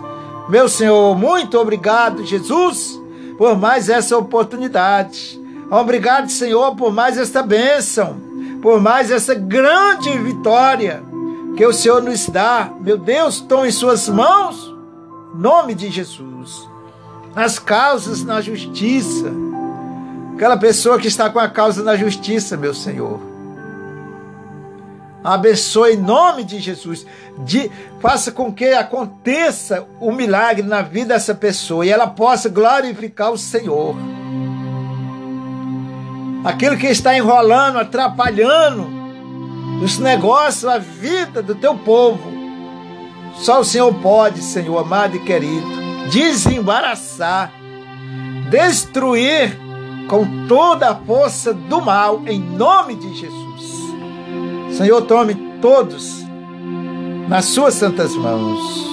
Meu 0.48 0.70
Senhor, 0.70 1.18
muito 1.18 1.58
obrigado, 1.60 2.26
Jesus, 2.26 3.02
por 3.38 3.58
mais 3.58 3.90
essa 3.90 4.18
oportunidade. 4.18 5.42
Obrigado, 5.70 6.30
Senhor, 6.30 6.76
por 6.78 6.94
mais 6.94 7.18
esta 7.18 7.44
bênção, 7.44 8.16
por 8.62 8.80
mais 8.80 9.12
essa 9.12 9.34
grande 9.34 10.10
vitória 10.18 11.04
que 11.58 11.66
o 11.66 11.74
Senhor 11.74 12.04
nos 12.04 12.30
dá. 12.30 12.72
Meu 12.80 12.98
Deus, 12.98 13.42
tome 13.42 13.70
em 13.70 13.72
suas 13.72 14.08
mãos, 14.08 14.74
nome 15.34 15.74
de 15.74 15.90
Jesus. 15.90 16.70
As 17.36 17.58
causas 17.58 18.24
na 18.24 18.40
justiça. 18.40 19.32
Aquela 20.36 20.56
pessoa 20.56 21.00
que 21.00 21.08
está 21.08 21.32
com 21.32 21.40
a 21.40 21.50
causa 21.50 21.84
na 21.84 21.96
justiça, 21.96 22.56
meu 22.56 22.76
Senhor. 22.76 23.20
Abençoe 25.24 25.96
em 25.96 25.98
nome 25.98 26.44
de 26.44 26.60
Jesus. 26.60 27.08
De, 27.40 27.72
faça 28.00 28.32
com 28.32 28.54
que 28.54 28.74
aconteça 28.74 29.84
o 30.00 30.12
milagre 30.12 30.62
na 30.62 30.84
vida 30.84 31.16
dessa 31.16 31.34
pessoa 31.34 31.84
e 31.84 31.90
ela 31.90 32.06
possa 32.06 32.50
glorificar 32.50 33.32
o 33.32 33.38
Senhor. 33.38 33.96
Aquilo 36.46 36.78
que 36.78 36.86
está 36.86 37.18
enrolando, 37.18 37.80
atrapalhando, 37.80 38.97
os 39.82 40.00
negócios, 40.00 40.66
a 40.66 40.78
vida 40.78 41.42
do 41.42 41.56
teu 41.56 41.76
povo. 41.76 42.32
Só 43.36 43.60
o 43.60 43.64
Senhor 43.64 43.94
pode, 43.96 44.42
Senhor 44.42 44.78
amado 44.78 45.16
e 45.16 45.20
querido, 45.20 45.68
desembaraçar, 46.12 47.52
destruir 48.50 49.58
com 50.08 50.48
toda 50.48 50.90
a 50.90 50.96
força 50.96 51.54
do 51.54 51.82
mal, 51.82 52.24
em 52.26 52.40
nome 52.40 52.96
de 52.96 53.14
Jesus. 53.14 54.78
Senhor, 54.78 55.02
tome 55.04 55.36
todos 55.62 56.24
nas 57.28 57.46
suas 57.46 57.74
santas 57.76 58.16
mãos. 58.16 58.88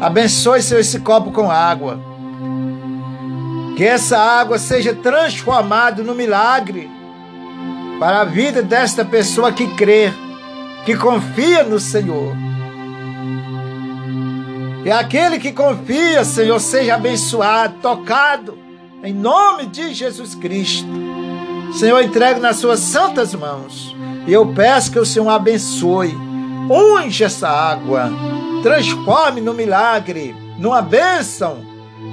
Abençoe, 0.00 0.62
Senhor, 0.62 0.80
esse 0.80 0.98
copo 1.00 1.30
com 1.30 1.50
água. 1.50 2.00
Que 3.76 3.84
essa 3.84 4.18
água 4.18 4.58
seja 4.58 4.94
transformada 4.94 6.02
no 6.02 6.14
milagre 6.14 6.99
para 8.00 8.22
a 8.22 8.24
vida 8.24 8.62
desta 8.62 9.04
pessoa 9.04 9.52
que 9.52 9.66
crê, 9.74 10.10
que 10.86 10.96
confia 10.96 11.62
no 11.62 11.78
Senhor. 11.78 12.34
Que 14.82 14.90
aquele 14.90 15.38
que 15.38 15.52
confia, 15.52 16.24
Senhor, 16.24 16.58
seja 16.58 16.94
abençoado, 16.94 17.74
tocado, 17.82 18.56
em 19.04 19.12
nome 19.12 19.66
de 19.66 19.92
Jesus 19.92 20.34
Cristo. 20.34 20.88
Senhor, 21.74 22.02
entrego 22.02 22.40
nas 22.40 22.56
suas 22.56 22.80
santas 22.80 23.34
mãos. 23.34 23.94
E 24.26 24.32
eu 24.32 24.46
peço 24.54 24.90
que 24.90 24.98
o 24.98 25.04
Senhor 25.04 25.28
abençoe. 25.28 26.16
Unge 26.70 27.22
essa 27.22 27.50
água. 27.50 28.10
Transforme 28.62 29.42
no 29.42 29.52
milagre, 29.52 30.34
numa 30.56 30.80
bênção 30.80 31.58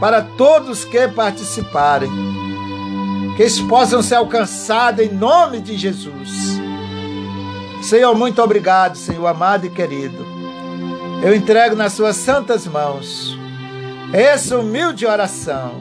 para 0.01 0.21
todos 0.21 0.83
que 0.83 1.07
participarem. 1.07 2.11
Que 3.37 3.43
eles 3.43 3.61
possam 3.61 4.01
ser 4.01 4.15
alcançados 4.15 5.05
em 5.05 5.09
nome 5.09 5.61
de 5.61 5.77
Jesus. 5.77 6.59
Senhor, 7.81 8.13
muito 8.13 8.41
obrigado, 8.41 8.97
Senhor 8.97 9.25
amado 9.25 9.65
e 9.65 9.69
querido 9.69 10.35
eu 11.21 11.35
entrego 11.35 11.75
nas 11.75 11.93
suas 11.93 12.15
santas 12.15 12.67
mãos 12.67 13.37
essa 14.13 14.57
humilde 14.57 15.05
oração. 15.05 15.71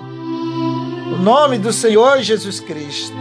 O 1.13 1.19
nome 1.19 1.59
do 1.59 1.73
Senhor 1.73 2.21
Jesus 2.21 2.59
Cristo. 2.59 3.17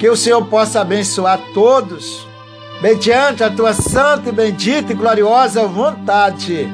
Que 0.00 0.08
o 0.08 0.16
Senhor 0.16 0.44
possa 0.46 0.80
abençoar 0.80 1.38
todos, 1.54 2.26
mediante 2.80 3.44
a 3.44 3.50
tua 3.50 3.72
santa 3.72 4.30
e 4.30 4.32
bendita 4.32 4.92
e 4.92 4.96
gloriosa 4.96 5.64
vontade. 5.66 6.66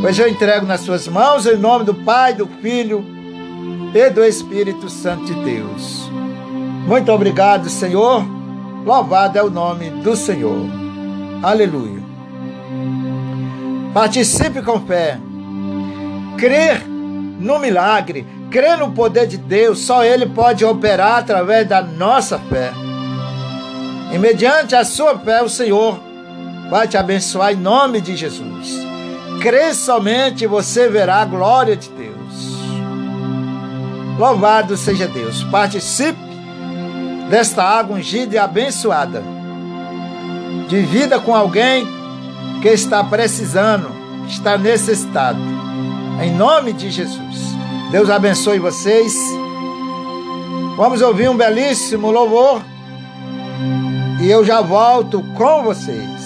Pois 0.00 0.18
eu 0.18 0.28
entrego 0.28 0.64
nas 0.64 0.80
suas 0.80 1.06
mãos, 1.06 1.44
em 1.44 1.56
nome 1.56 1.84
do 1.84 1.94
Pai, 1.94 2.32
do 2.32 2.46
Filho 2.62 3.04
e 3.94 4.10
do 4.10 4.24
Espírito 4.24 4.88
Santo 4.88 5.24
de 5.24 5.34
Deus. 5.34 6.08
Muito 6.86 7.10
obrigado, 7.12 7.68
Senhor. 7.68 8.24
Louvado 8.84 9.38
é 9.38 9.42
o 9.42 9.50
nome 9.50 9.90
do 9.90 10.16
Senhor. 10.16 10.66
Aleluia. 11.42 12.00
Participe 13.92 14.62
com 14.62 14.80
fé. 14.80 15.18
Crer 16.38 16.86
no 16.86 17.58
milagre, 17.58 18.26
crer 18.50 18.78
no 18.78 18.92
poder 18.92 19.26
de 19.26 19.36
Deus, 19.36 19.80
só 19.80 20.04
Ele 20.04 20.26
pode 20.26 20.64
operar 20.64 21.18
através 21.18 21.66
da 21.66 21.82
nossa 21.82 22.38
fé. 22.38 22.72
E 24.12 24.18
mediante 24.18 24.74
a 24.74 24.84
sua 24.84 25.18
fé, 25.18 25.42
o 25.42 25.48
Senhor 25.48 25.98
vai 26.70 26.86
te 26.86 26.96
abençoar 26.96 27.52
em 27.52 27.56
nome 27.56 28.00
de 28.00 28.16
Jesus. 28.16 28.78
Crê 29.40 29.72
somente 29.74 30.44
e 30.44 30.46
você 30.46 30.88
verá 30.88 31.16
a 31.16 31.24
glória 31.24 31.76
de 31.76 31.88
Deus. 31.90 32.19
Louvado 34.20 34.76
seja 34.76 35.08
Deus. 35.08 35.42
Participe 35.44 36.20
desta 37.30 37.64
água 37.64 37.96
ungida 37.96 38.34
e 38.34 38.38
abençoada. 38.38 39.24
Divida 40.68 41.18
com 41.18 41.34
alguém 41.34 41.88
que 42.60 42.68
está 42.68 43.02
precisando, 43.02 43.90
está 44.28 44.58
necessitado. 44.58 45.38
Em 46.22 46.36
nome 46.36 46.74
de 46.74 46.90
Jesus. 46.90 47.56
Deus 47.90 48.10
abençoe 48.10 48.58
vocês. 48.58 49.14
Vamos 50.76 51.00
ouvir 51.00 51.30
um 51.30 51.36
belíssimo 51.36 52.10
louvor. 52.10 52.60
E 54.20 54.30
eu 54.30 54.44
já 54.44 54.60
volto 54.60 55.22
com 55.34 55.62
vocês. 55.62 56.19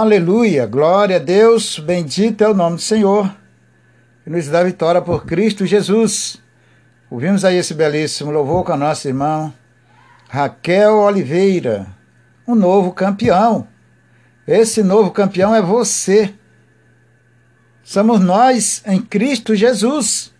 Aleluia, 0.00 0.64
glória 0.64 1.16
a 1.16 1.18
Deus, 1.18 1.78
bendito 1.78 2.42
é 2.42 2.48
o 2.48 2.54
nome 2.54 2.76
do 2.76 2.80
Senhor, 2.80 3.30
que 4.24 4.30
nos 4.30 4.48
dá 4.48 4.62
vitória 4.62 5.02
por 5.02 5.26
Cristo 5.26 5.66
Jesus. 5.66 6.40
Ouvimos 7.10 7.44
aí 7.44 7.56
esse 7.56 7.74
belíssimo 7.74 8.30
louvor 8.30 8.64
com 8.64 8.72
a 8.72 8.78
nossa 8.78 9.08
irmã 9.08 9.52
Raquel 10.26 11.00
Oliveira, 11.00 11.86
um 12.48 12.54
novo 12.54 12.92
campeão. 12.92 13.68
Esse 14.48 14.82
novo 14.82 15.10
campeão 15.10 15.54
é 15.54 15.60
você. 15.60 16.32
Somos 17.84 18.20
nós 18.20 18.82
em 18.86 19.02
Cristo 19.02 19.54
Jesus. 19.54 20.32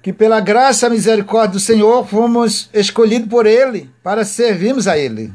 Que 0.00 0.14
pela 0.14 0.40
graça 0.40 0.86
e 0.86 0.90
misericórdia 0.90 1.52
do 1.52 1.60
Senhor 1.60 2.08
fomos 2.08 2.70
escolhidos 2.72 3.28
por 3.28 3.44
Ele 3.44 3.90
para 4.02 4.24
servirmos 4.24 4.88
a 4.88 4.96
Ele. 4.96 5.30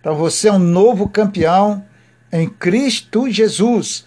Então 0.00 0.14
você 0.14 0.48
é 0.48 0.52
um 0.52 0.58
novo 0.58 1.08
campeão 1.08 1.84
em 2.32 2.48
Cristo 2.48 3.30
Jesus. 3.30 4.06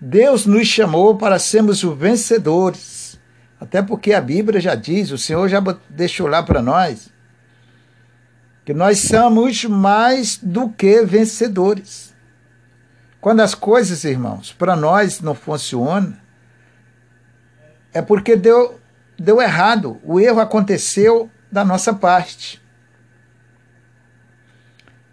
Deus 0.00 0.46
nos 0.46 0.66
chamou 0.66 1.16
para 1.16 1.38
sermos 1.38 1.82
os 1.82 1.96
vencedores. 1.96 3.20
Até 3.60 3.80
porque 3.80 4.12
a 4.12 4.20
Bíblia 4.20 4.60
já 4.60 4.74
diz, 4.74 5.10
o 5.10 5.18
Senhor 5.18 5.48
já 5.48 5.62
deixou 5.88 6.26
lá 6.26 6.42
para 6.42 6.60
nós, 6.60 7.10
que 8.64 8.74
nós 8.74 8.98
somos 8.98 9.64
mais 9.64 10.36
do 10.36 10.68
que 10.68 11.04
vencedores. 11.04 12.12
Quando 13.20 13.40
as 13.40 13.54
coisas, 13.54 14.02
irmãos, 14.02 14.52
para 14.52 14.74
nós 14.74 15.20
não 15.20 15.34
funcionam, 15.34 16.16
é 17.92 18.02
porque 18.02 18.34
deu, 18.34 18.80
deu 19.16 19.40
errado. 19.40 20.00
O 20.02 20.18
erro 20.18 20.40
aconteceu 20.40 21.30
da 21.50 21.64
nossa 21.64 21.94
parte 21.94 22.61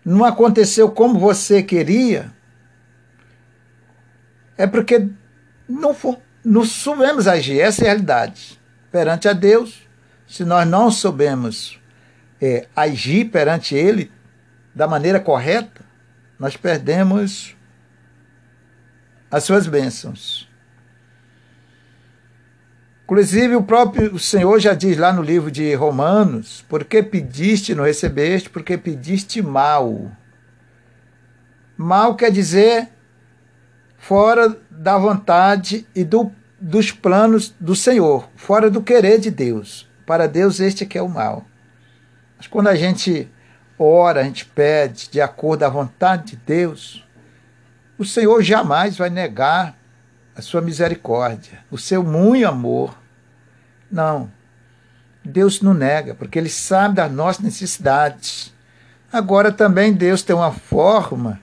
não 0.10 0.26
aconteceu 0.26 0.90
como 0.90 1.20
você 1.20 1.62
queria, 1.62 2.32
é 4.58 4.66
porque 4.66 5.08
não, 5.68 5.96
não 6.44 6.66
soubemos 6.66 7.28
agir. 7.28 7.60
Essa 7.60 7.84
é 7.84 7.86
a 7.86 7.90
realidade. 7.90 8.60
Perante 8.92 9.28
a 9.28 9.34
Deus, 9.34 9.88
se 10.28 10.44
nós 10.44 10.68
não 10.68 10.90
soubemos 10.90 11.80
é, 12.42 12.68
agir 12.76 13.26
perante 13.26 13.76
Ele 13.76 14.12
da 14.74 14.88
maneira 14.88 15.20
correta, 15.20 15.82
nós 16.40 16.58
perdemos 16.58 17.56
as 19.30 19.44
suas 19.44 19.68
bênçãos. 19.68 20.49
Inclusive, 23.10 23.56
o 23.56 23.64
próprio 23.64 24.20
Senhor 24.20 24.60
já 24.60 24.76
diz 24.76 24.96
lá 24.96 25.12
no 25.12 25.24
livro 25.24 25.50
de 25.50 25.74
Romanos: 25.74 26.64
porque 26.70 27.02
pediste, 27.02 27.74
não 27.74 27.84
recebeste, 27.84 28.52
porque 28.52 28.78
pediste 28.78 29.42
mal. 29.42 30.12
Mal 31.76 32.14
quer 32.16 32.32
dizer 32.32 32.88
fora 33.98 34.56
da 34.70 34.96
vontade 35.00 35.88
e 35.96 36.04
do, 36.04 36.32
dos 36.62 36.92
planos 36.92 37.52
do 37.60 37.76
Senhor, 37.76 38.30
fora 38.36 38.70
do 38.70 38.80
querer 38.80 39.18
de 39.18 39.32
Deus. 39.32 39.90
Para 40.06 40.28
Deus, 40.28 40.60
este 40.60 40.86
que 40.86 40.96
é 40.96 41.02
o 41.02 41.10
mal. 41.10 41.44
Mas 42.38 42.46
quando 42.46 42.68
a 42.68 42.76
gente 42.76 43.28
ora, 43.80 44.22
a 44.22 44.24
gente 44.24 44.46
pede 44.46 45.10
de 45.10 45.20
acordo 45.20 45.64
à 45.64 45.70
vontade 45.70 46.34
de 46.34 46.36
Deus, 46.36 47.04
o 47.98 48.06
Senhor 48.06 48.44
jamais 48.44 49.00
vai 49.00 49.10
negar 49.10 49.79
a 50.40 50.42
sua 50.42 50.62
misericórdia, 50.62 51.60
o 51.70 51.78
seu 51.78 52.02
muito 52.02 52.48
amor. 52.48 52.98
Não. 53.92 54.32
Deus 55.24 55.62
não 55.62 55.74
nega, 55.74 56.16
porque 56.16 56.40
Ele 56.40 56.50
sabe 56.50 56.96
das 56.96 57.12
nossas 57.12 57.44
necessidades. 57.44 58.54
Agora 59.12 59.52
também 59.52 59.92
Deus 59.94 60.24
tem 60.24 60.36
uma 60.36 60.52
forma 60.52 61.42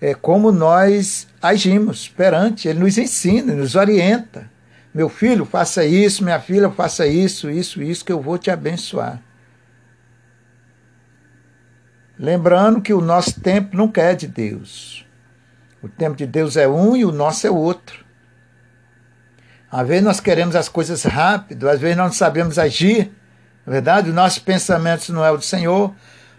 é, 0.00 0.14
como 0.14 0.52
nós 0.52 1.26
agimos 1.40 2.08
perante. 2.08 2.68
Ele 2.68 2.80
nos 2.80 2.98
ensina, 2.98 3.54
nos 3.54 3.74
orienta. 3.74 4.50
Meu 4.92 5.08
filho, 5.08 5.46
faça 5.46 5.82
isso, 5.84 6.22
minha 6.22 6.40
filha, 6.40 6.70
faça 6.70 7.06
isso, 7.06 7.48
isso, 7.48 7.82
isso, 7.82 8.04
que 8.04 8.12
eu 8.12 8.20
vou 8.20 8.36
te 8.36 8.50
abençoar. 8.50 9.18
Lembrando 12.18 12.82
que 12.82 12.92
o 12.92 13.00
nosso 13.00 13.40
tempo 13.40 13.74
não 13.74 13.90
é 13.96 14.14
de 14.14 14.28
Deus. 14.28 15.06
O 15.82 15.88
tempo 15.88 16.16
de 16.16 16.26
Deus 16.26 16.56
é 16.56 16.68
um 16.68 16.96
e 16.96 17.04
o 17.04 17.10
nosso 17.10 17.46
é 17.46 17.50
outro. 17.50 18.04
Às 19.70 19.88
vezes 19.88 20.04
nós 20.04 20.20
queremos 20.20 20.54
as 20.54 20.68
coisas 20.68 21.02
rápido, 21.02 21.68
às 21.68 21.80
vezes 21.80 21.96
nós 21.96 22.06
não 22.06 22.12
sabemos 22.12 22.58
agir. 22.58 23.10
Na 23.66 23.72
é 23.72 23.74
verdade, 23.74 24.08
os 24.10 24.14
nossos 24.14 24.38
pensamentos 24.38 25.08
não 25.08 25.24
é 25.24 25.30
o 25.30 25.36
do 25.36 25.44
Senhor, 25.44 25.92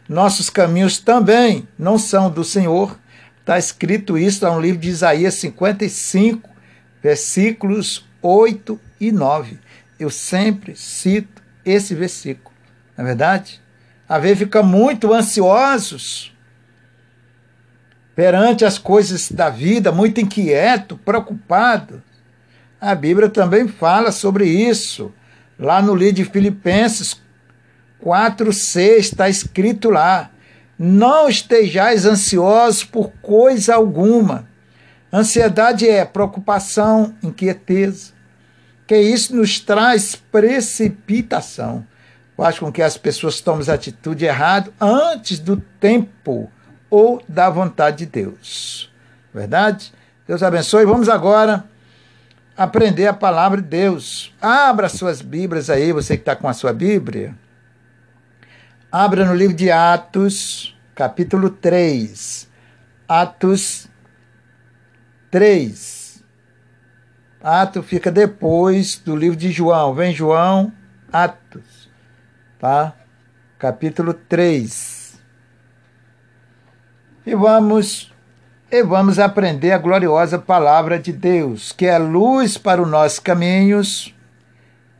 nossos 0.08 0.50
caminhos 0.50 1.00
também 1.00 1.68
não 1.78 1.98
são 1.98 2.30
do 2.30 2.44
Senhor. 2.44 2.98
Está 3.40 3.58
escrito 3.58 4.18
isso 4.18 4.46
no 4.46 4.62
livro 4.62 4.80
de 4.80 4.90
Isaías 4.90 5.34
55, 5.34 6.50
versículos 7.02 8.06
8 8.22 8.80
e 9.00 9.12
9. 9.12 9.60
Eu 10.00 10.10
sempre 10.10 10.76
cito 10.76 11.42
esse 11.66 11.94
versículo. 11.94 12.56
Na 12.96 13.04
é 13.04 13.08
verdade, 13.08 13.62
às 14.08 14.22
vezes 14.22 14.40
fica 14.40 14.64
muito 14.64 15.14
ansiosos 15.14 16.33
perante 18.16 18.64
as 18.64 18.78
coisas 18.78 19.32
da 19.32 19.50
vida, 19.50 19.92
muito 19.92 20.22
inquieto, 20.22 20.98
preocupado. 20.98 22.02
A 22.80 22.94
Bíblia 22.94 23.30
também 23.30 23.68
fala 23.68 24.12
sobre 24.12 24.46
isso. 24.46 25.12
Lá 25.58 25.82
no 25.82 25.96
livro 25.96 26.16
de 26.16 26.26
Filipenses 26.26 27.22
4, 28.00 28.52
6 28.52 29.06
está 29.06 29.30
escrito 29.30 29.90
lá: 29.90 30.30
Não 30.78 31.28
estejais 31.28 32.06
ansiosos 32.06 32.84
por 32.84 33.12
coisa 33.22 33.76
alguma. 33.76 34.48
Ansiedade 35.12 35.88
é 35.88 36.04
preocupação, 36.04 37.16
inquieteza, 37.22 38.14
que 38.88 38.98
isso 38.98 39.36
nos 39.36 39.60
traz 39.60 40.16
precipitação. 40.16 41.86
Faz 42.36 42.58
com 42.58 42.72
que 42.72 42.82
as 42.82 42.98
pessoas 42.98 43.40
tomem 43.40 43.70
atitude 43.70 44.26
errada 44.26 44.72
antes 44.82 45.38
do 45.38 45.58
tempo 45.80 46.52
ou 46.94 47.24
da 47.28 47.50
vontade 47.50 48.06
de 48.06 48.06
Deus. 48.06 48.94
Verdade? 49.34 49.92
Deus 50.28 50.44
abençoe. 50.44 50.86
Vamos 50.86 51.10
agora 51.10 51.64
aprender 52.56 53.08
a 53.08 53.14
palavra 53.14 53.60
de 53.60 53.68
Deus. 53.68 54.32
Abra 54.40 54.88
suas 54.88 55.20
Bíblias 55.20 55.72
aí, 55.72 55.92
você 55.92 56.16
que 56.16 56.22
está 56.22 56.36
com 56.36 56.48
a 56.48 56.54
sua 56.54 56.72
Bíblia. 56.72 57.34
Abra 58.92 59.26
no 59.26 59.34
livro 59.34 59.56
de 59.56 59.72
Atos, 59.72 60.78
capítulo 60.94 61.50
3. 61.50 62.48
Atos 63.08 63.88
3. 65.32 66.24
Atos 67.42 67.88
fica 67.88 68.12
depois 68.12 69.00
do 69.00 69.16
livro 69.16 69.36
de 69.36 69.52
João. 69.52 69.96
Vem 69.96 70.14
João, 70.14 70.72
Atos. 71.12 71.90
Tá? 72.60 72.94
Capítulo 73.58 74.14
3. 74.14 75.03
E 77.26 77.36
vamos 77.36 78.12
e 78.70 78.82
vamos 78.82 79.20
aprender 79.20 79.72
a 79.72 79.78
gloriosa 79.78 80.40
palavra 80.40 80.98
de 80.98 81.14
Deus, 81.14 81.72
que 81.72 81.86
é 81.86 81.98
luz 82.00 82.58
para 82.58 82.82
os 82.82 82.90
nossos 82.90 83.20
caminhos 83.20 84.14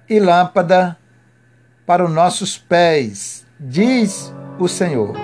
e 0.08 0.20
lâmpada 0.20 0.96
para 1.86 2.06
os 2.06 2.12
nossos 2.12 2.58
pés, 2.58 3.46
diz 3.60 4.34
o 4.60 4.68
Senhor. 4.68 5.16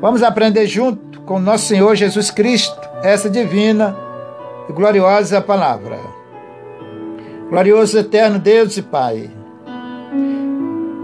Vamos 0.00 0.22
aprender 0.22 0.66
junto 0.66 1.20
com 1.20 1.38
nosso 1.38 1.66
Senhor 1.66 1.94
Jesus 1.94 2.30
Cristo 2.30 2.80
essa 3.02 3.28
divina 3.28 3.94
e 4.68 4.72
gloriosa 4.72 5.40
palavra. 5.42 5.98
Glorioso 7.50 7.98
eterno 7.98 8.38
Deus 8.38 8.76
e 8.78 8.82
Pai, 8.82 9.30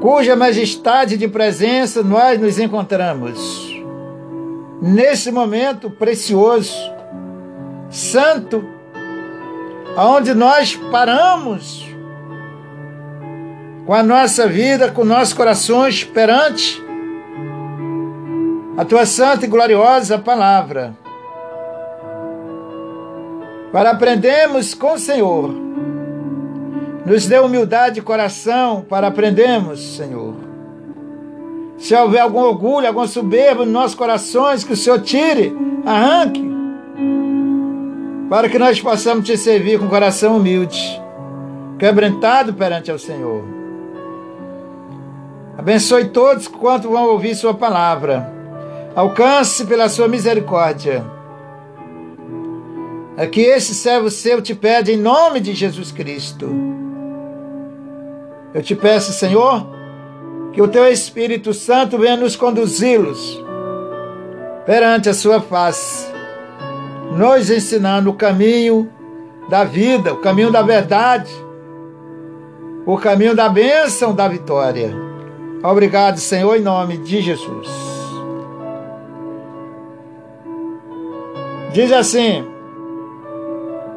cuja 0.07 0.37
majestade 0.37 1.17
de 1.17 1.27
presença 1.27 2.01
nós 2.01 2.41
nos 2.41 2.61
encontramos. 2.61 3.77
Nesse 4.81 5.33
momento 5.33 5.91
precioso, 5.91 6.77
santo, 7.91 8.65
aonde 9.97 10.33
nós 10.33 10.77
paramos 10.93 11.85
com 13.85 13.93
a 13.93 14.01
nossa 14.01 14.47
vida, 14.47 14.93
com 14.93 15.03
nossos 15.05 15.35
corações 15.35 16.05
perante 16.05 16.81
a 18.77 18.85
tua 18.85 19.05
santa 19.07 19.45
e 19.45 19.49
gloriosa 19.49 20.17
palavra, 20.21 20.97
para 23.73 23.91
aprendermos 23.91 24.73
com 24.73 24.93
o 24.93 24.99
Senhor 25.01 25.66
nos 27.07 27.25
dê 27.27 27.39
humildade 27.39 27.97
de 27.97 28.03
coração 28.03 28.85
para 28.87 29.07
aprendermos, 29.07 29.97
Senhor. 29.97 30.35
Se 31.79 31.95
houver 31.95 32.21
algum 32.21 32.41
orgulho, 32.41 32.89
alguma 32.89 33.07
soberba 33.07 33.65
nos 33.65 33.73
nossos 33.73 33.95
corações, 33.95 34.65
que 34.65 34.73
o 34.73 34.77
Senhor 34.77 35.01
tire, 35.01 35.57
arranque, 35.85 36.45
para 38.29 38.49
que 38.49 38.59
nós 38.59 38.81
possamos 38.81 39.25
te 39.25 39.37
servir 39.39 39.79
com 39.79 39.87
coração 39.87 40.37
humilde, 40.37 41.01
quebrantado 41.79 42.53
perante 42.53 42.91
o 42.91 42.99
Senhor. 42.99 43.45
Abençoe 45.57 46.07
todos 46.07 46.49
quanto 46.49 46.91
vão 46.91 47.07
ouvir 47.07 47.37
Sua 47.37 47.55
palavra. 47.55 48.35
Alcance 48.97 49.65
pela 49.65 49.89
Sua 49.89 50.09
misericórdia. 50.09 51.05
É 53.17 53.27
que 53.27 53.43
esse 53.43 53.75
servo 53.75 54.11
seu 54.11 54.43
te 54.43 54.55
pede 54.55 54.93
em 54.93 54.97
nome 54.97 55.39
de 55.39 55.55
Jesus 55.55 55.93
Cristo. 55.93 56.86
Eu 58.57 58.63
te 58.63 58.75
peço, 58.75 59.13
Senhor, 59.13 59.67
que 60.51 60.63
o 60.63 60.67
teu 60.67 60.87
Espírito 60.87 61.53
Santo 61.53 61.99
venha 61.99 62.17
nos 62.17 62.37
conduzi-los 62.37 63.45
perante 64.65 65.11
a 65.11 65.15
sua 65.15 65.43
face, 65.43 66.11
nos 67.15 67.51
ensinando 67.51 68.09
o 68.09 68.15
caminho 68.15 68.91
da 69.51 69.63
vida, 69.63 70.15
o 70.15 70.23
caminho 70.23 70.51
da 70.51 70.63
verdade, 70.63 71.31
o 72.87 72.97
caminho 72.97 73.37
da 73.37 73.47
bênção, 73.51 74.15
da 74.15 74.27
vitória. 74.27 74.91
Obrigado, 75.63 76.17
Senhor, 76.17 76.57
em 76.57 76.63
nome 76.63 76.97
de 76.97 77.21
Jesus. 77.21 77.69
Diz 81.75 81.93
assim: 81.93 82.43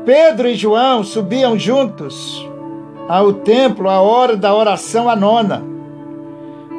Pedro 0.05 0.49
e 0.49 0.55
João 0.55 1.01
subiam 1.01 1.57
juntos 1.57 2.48
ao 3.09 3.33
templo 3.33 3.89
à 3.89 3.99
hora 3.99 4.37
da 4.37 4.53
oração 4.53 5.09
a 5.09 5.15
nona. 5.15 5.63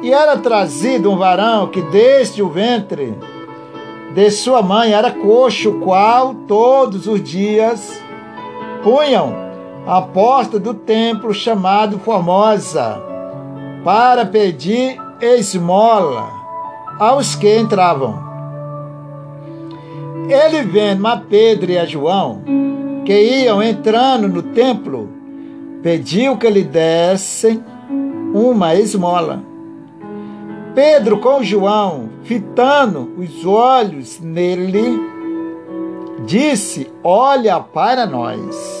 E 0.01 0.13
era 0.13 0.37
trazido 0.37 1.11
um 1.11 1.17
varão 1.17 1.67
que 1.67 1.81
desde 1.81 2.41
o 2.41 2.49
ventre 2.49 3.13
de 4.13 4.31
sua 4.31 4.61
mãe 4.61 4.93
era 4.93 5.11
coxo, 5.11 5.73
qual 5.79 6.33
todos 6.47 7.05
os 7.05 7.21
dias 7.21 8.01
punham 8.81 9.35
à 9.85 10.01
porta 10.01 10.57
do 10.57 10.73
templo 10.73 11.33
chamado 11.33 11.99
Formosa 11.99 13.01
para 13.83 14.25
pedir 14.25 14.97
esmola 15.21 16.29
aos 16.97 17.35
que 17.35 17.59
entravam. 17.59 18.31
Ele 20.29 20.61
vendo 20.61 21.05
a 21.07 21.17
Pedro 21.17 21.71
e 21.71 21.77
a 21.77 21.85
João, 21.85 22.41
que 23.05 23.43
iam 23.43 23.61
entrando 23.61 24.29
no 24.29 24.41
templo, 24.41 25.20
pediu 25.81 26.37
que 26.37 26.49
lhe 26.49 26.63
dessem 26.63 27.63
uma 28.33 28.75
esmola. 28.75 29.43
Pedro 30.73 31.19
com 31.19 31.43
João, 31.43 32.09
fitando 32.23 33.11
os 33.17 33.45
olhos 33.45 34.19
nele, 34.21 35.01
disse: 36.25 36.89
Olha 37.03 37.59
para 37.59 38.05
nós. 38.05 38.79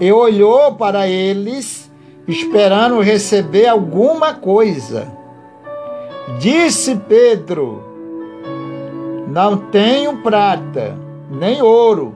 E 0.00 0.10
olhou 0.10 0.74
para 0.74 1.06
eles, 1.06 1.90
esperando 2.26 3.00
receber 3.00 3.66
alguma 3.66 4.32
coisa. 4.32 5.12
Disse 6.38 6.96
Pedro: 6.96 7.82
Não 9.28 9.58
tenho 9.58 10.22
prata, 10.22 10.96
nem 11.30 11.60
ouro, 11.60 12.14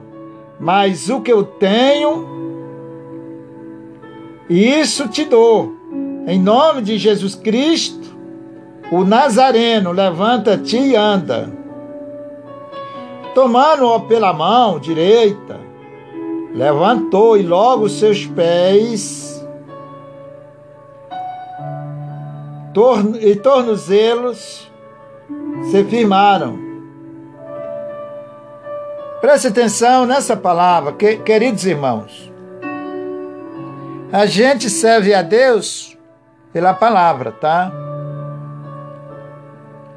mas 0.59 1.09
o 1.09 1.21
que 1.21 1.31
eu 1.31 1.43
tenho, 1.43 2.38
isso 4.49 5.07
te 5.07 5.25
dou. 5.25 5.73
Em 6.27 6.39
nome 6.39 6.81
de 6.81 6.97
Jesus 6.97 7.35
Cristo, 7.35 8.15
o 8.91 9.03
Nazareno, 9.03 9.91
levanta-te 9.91 10.77
e 10.77 10.95
anda. 10.95 11.49
Tomando-o 13.35 14.01
pela 14.01 14.33
mão 14.33 14.79
direita, 14.79 15.59
levantou 16.53 17.37
e 17.37 17.43
logo 17.43 17.87
seus 17.87 18.25
pés 18.25 19.29
e 23.19 23.35
tornozelos 23.35 24.71
se 25.69 25.83
firmaram. 25.85 26.57
Preste 29.19 29.47
atenção 29.47 30.05
nessa 30.05 30.37
palavra, 30.37 30.93
queridos 30.93 31.65
irmãos. 31.65 32.28
A 34.11 34.25
gente 34.25 34.69
serve 34.71 35.13
a 35.13 35.21
Deus 35.21 35.95
pela 36.51 36.73
palavra, 36.73 37.31
tá? 37.31 37.71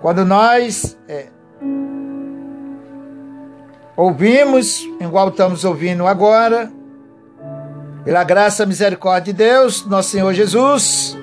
Quando 0.03 0.23
nós 0.25 0.99
é, 1.09 1.29
ouvimos, 3.97 4.83
igual 5.01 5.29
estamos 5.29 5.65
ouvindo 5.65 6.07
agora, 6.07 6.71
pela 8.05 8.23
graça 8.23 8.65
e 8.65 8.67
misericórdia 8.67 9.33
de 9.33 9.39
Deus, 9.39 9.87
nosso 9.87 10.11
Senhor 10.11 10.35
Jesus, 10.35 11.17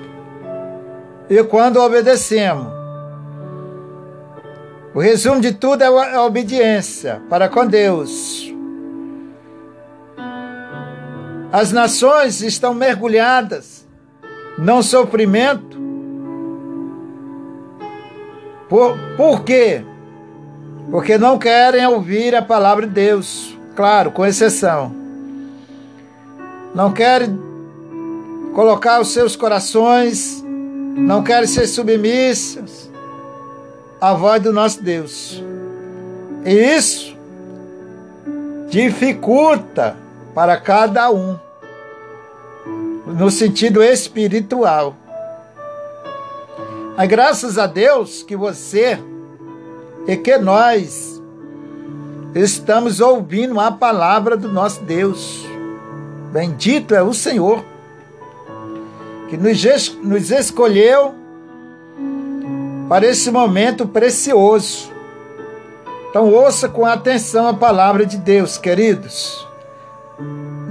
e 1.28 1.44
quando 1.44 1.76
obedecemos. 1.76 2.66
O 4.92 4.98
resumo 4.98 5.40
de 5.40 5.52
tudo 5.52 5.84
é 5.84 5.86
a 5.86 6.24
obediência 6.24 7.22
para 7.30 7.48
com 7.48 7.64
Deus. 7.64 8.52
As 11.52 11.72
nações 11.72 12.42
estão 12.42 12.72
mergulhadas 12.72 13.84
no 14.56 14.82
sofrimento. 14.82 15.78
Por, 18.68 18.96
por 19.16 19.42
quê? 19.42 19.84
Porque 20.90 21.18
não 21.18 21.38
querem 21.38 21.84
ouvir 21.86 22.36
a 22.36 22.42
palavra 22.42 22.86
de 22.86 22.92
Deus, 22.92 23.58
claro, 23.74 24.12
com 24.12 24.24
exceção. 24.24 24.94
Não 26.72 26.92
querem 26.92 27.36
colocar 28.54 29.00
os 29.00 29.12
seus 29.12 29.34
corações, 29.34 30.44
não 30.44 31.22
querem 31.22 31.48
ser 31.48 31.66
submissos 31.66 32.88
à 34.00 34.14
voz 34.14 34.40
do 34.40 34.52
nosso 34.52 34.82
Deus. 34.82 35.42
E 36.44 36.52
isso 36.52 37.16
dificulta 38.68 39.96
para 40.34 40.56
cada 40.56 41.10
um, 41.10 41.38
no 43.06 43.30
sentido 43.30 43.82
espiritual. 43.82 44.96
Mas 46.96 47.08
graças 47.08 47.58
a 47.58 47.66
Deus 47.66 48.22
que 48.22 48.36
você 48.36 48.98
e 50.06 50.16
que 50.16 50.36
nós 50.38 51.20
estamos 52.34 53.00
ouvindo 53.00 53.58
a 53.58 53.72
palavra 53.72 54.36
do 54.36 54.48
nosso 54.48 54.82
Deus. 54.84 55.46
Bendito 56.32 56.94
é 56.94 57.02
o 57.02 57.12
Senhor, 57.12 57.64
que 59.28 59.36
nos, 59.36 59.94
nos 59.96 60.30
escolheu 60.30 61.14
para 62.88 63.06
esse 63.06 63.30
momento 63.30 63.86
precioso. 63.86 64.90
Então, 66.08 66.32
ouça 66.32 66.68
com 66.68 66.84
atenção 66.84 67.46
a 67.46 67.54
palavra 67.54 68.04
de 68.04 68.16
Deus, 68.16 68.58
queridos. 68.58 69.46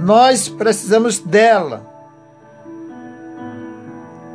Nós 0.00 0.48
precisamos 0.48 1.18
dela. 1.18 1.86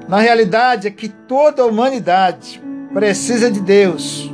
Na 0.08 0.20
realidade, 0.20 0.88
é 0.88 0.92
que 0.92 1.10
toda 1.10 1.64
a 1.64 1.66
humanidade 1.66 2.62
precisa 2.94 3.50
de 3.50 3.60
Deus. 3.60 4.32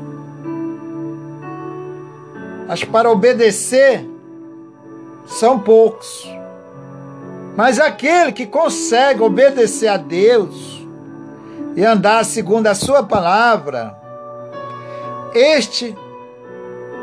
Mas 2.68 2.84
para 2.84 3.10
obedecer, 3.10 4.06
são 5.26 5.60
poucos. 5.60 6.30
Mas 7.56 7.80
aquele 7.80 8.32
que 8.32 8.46
consegue 8.46 9.22
obedecer 9.22 9.88
a 9.88 9.98
Deus 9.98 10.86
e 11.76 11.84
andar 11.84 12.24
segundo 12.26 12.68
a 12.68 12.76
Sua 12.76 13.04
palavra, 13.04 13.96
este 15.34 15.96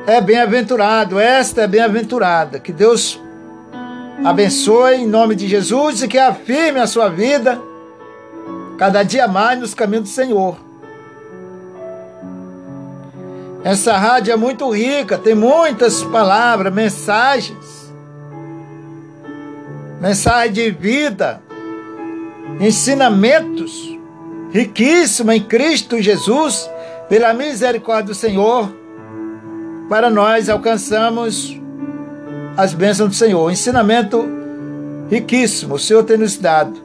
é 0.07 0.21
bem-aventurado, 0.21 1.19
esta 1.19 1.63
é 1.63 1.67
bem-aventurada. 1.67 2.59
Que 2.59 2.73
Deus 2.73 3.21
abençoe 4.25 4.97
em 4.97 5.07
nome 5.07 5.35
de 5.35 5.47
Jesus 5.47 6.03
e 6.03 6.09
que 6.09 6.19
afirme 6.19 6.81
a 6.81 6.87
sua 6.87 7.09
vida 7.09 7.61
cada 8.77 9.03
dia 9.03 9.27
mais 9.27 9.59
nos 9.59 9.75
caminhos 9.75 10.09
do 10.09 10.15
Senhor. 10.15 10.57
Essa 13.65 13.97
rádio 13.97 14.33
é 14.33 14.37
muito 14.37 14.71
rica, 14.71 15.19
tem 15.19 15.35
muitas 15.35 16.03
palavras, 16.05 16.73
mensagens, 16.73 17.93
mensagem 20.01 20.53
de 20.53 20.71
vida, 20.71 21.43
ensinamentos 22.61 23.99
riquíssimos 24.51 25.35
em 25.35 25.43
Cristo 25.43 26.01
Jesus, 26.01 26.71
pela 27.09 27.35
misericórdia 27.35 28.07
do 28.07 28.15
Senhor, 28.15 28.73
para 29.89 30.09
nós 30.09 30.49
alcançamos 30.49 31.61
as 32.59 32.75
bênçãos 32.75 33.11
do 33.11 33.15
Senhor. 33.15 33.47
Um 33.47 33.51
ensinamento 33.53 34.29
riquíssimo, 35.09 35.77
o 35.77 35.79
Senhor 35.79 36.03
tem 36.03 36.17
nos 36.17 36.37
dado. 36.37 36.77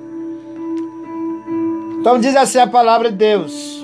Então 1.99 2.19
diz 2.19 2.35
assim 2.35 2.59
a 2.59 2.67
palavra 2.67 3.09
de 3.09 3.17
Deus. 3.17 3.83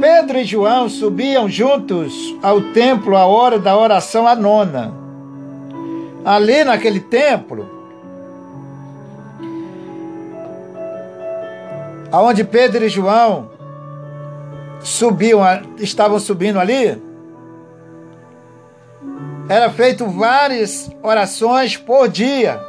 Pedro 0.00 0.38
e 0.38 0.44
João 0.44 0.88
subiam 0.88 1.48
juntos 1.50 2.34
ao 2.42 2.62
templo 2.72 3.14
à 3.14 3.26
hora 3.26 3.58
da 3.58 3.76
oração 3.76 4.26
à 4.26 4.34
nona. 4.34 4.94
Ali 6.24 6.64
naquele 6.64 7.00
templo, 7.00 7.68
aonde 12.10 12.42
Pedro 12.42 12.84
e 12.84 12.88
João 12.88 13.50
subiam, 14.80 15.40
estavam 15.78 16.18
subindo 16.18 16.58
ali, 16.58 17.00
era 19.48 19.70
feito 19.70 20.06
várias 20.06 20.90
orações 21.02 21.76
por 21.76 22.08
dia. 22.08 22.60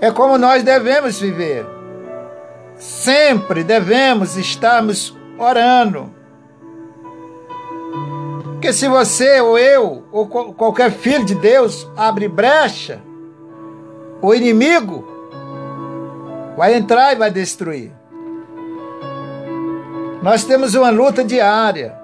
É 0.00 0.10
como 0.10 0.36
nós 0.38 0.62
devemos 0.62 1.20
viver. 1.20 1.66
Sempre 2.76 3.62
devemos 3.62 4.36
estarmos 4.36 5.16
orando. 5.38 6.12
Porque 8.64 8.72
se 8.72 8.88
você 8.88 9.40
ou 9.40 9.58
eu 9.58 10.04
ou 10.10 10.26
qualquer 10.26 10.90
filho 10.90 11.24
de 11.24 11.34
Deus 11.34 11.88
abre 11.96 12.28
brecha, 12.28 13.00
o 14.20 14.34
inimigo 14.34 15.06
vai 16.56 16.74
entrar 16.74 17.12
e 17.12 17.16
vai 17.16 17.30
destruir. 17.30 17.92
Nós 20.22 20.44
temos 20.44 20.74
uma 20.74 20.88
luta 20.88 21.22
diária 21.22 22.03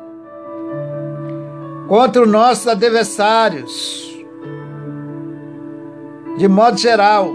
contra 1.91 2.23
os 2.23 2.29
nossos 2.29 2.69
adversários, 2.69 4.17
de 6.39 6.47
modo 6.47 6.79
geral. 6.79 7.33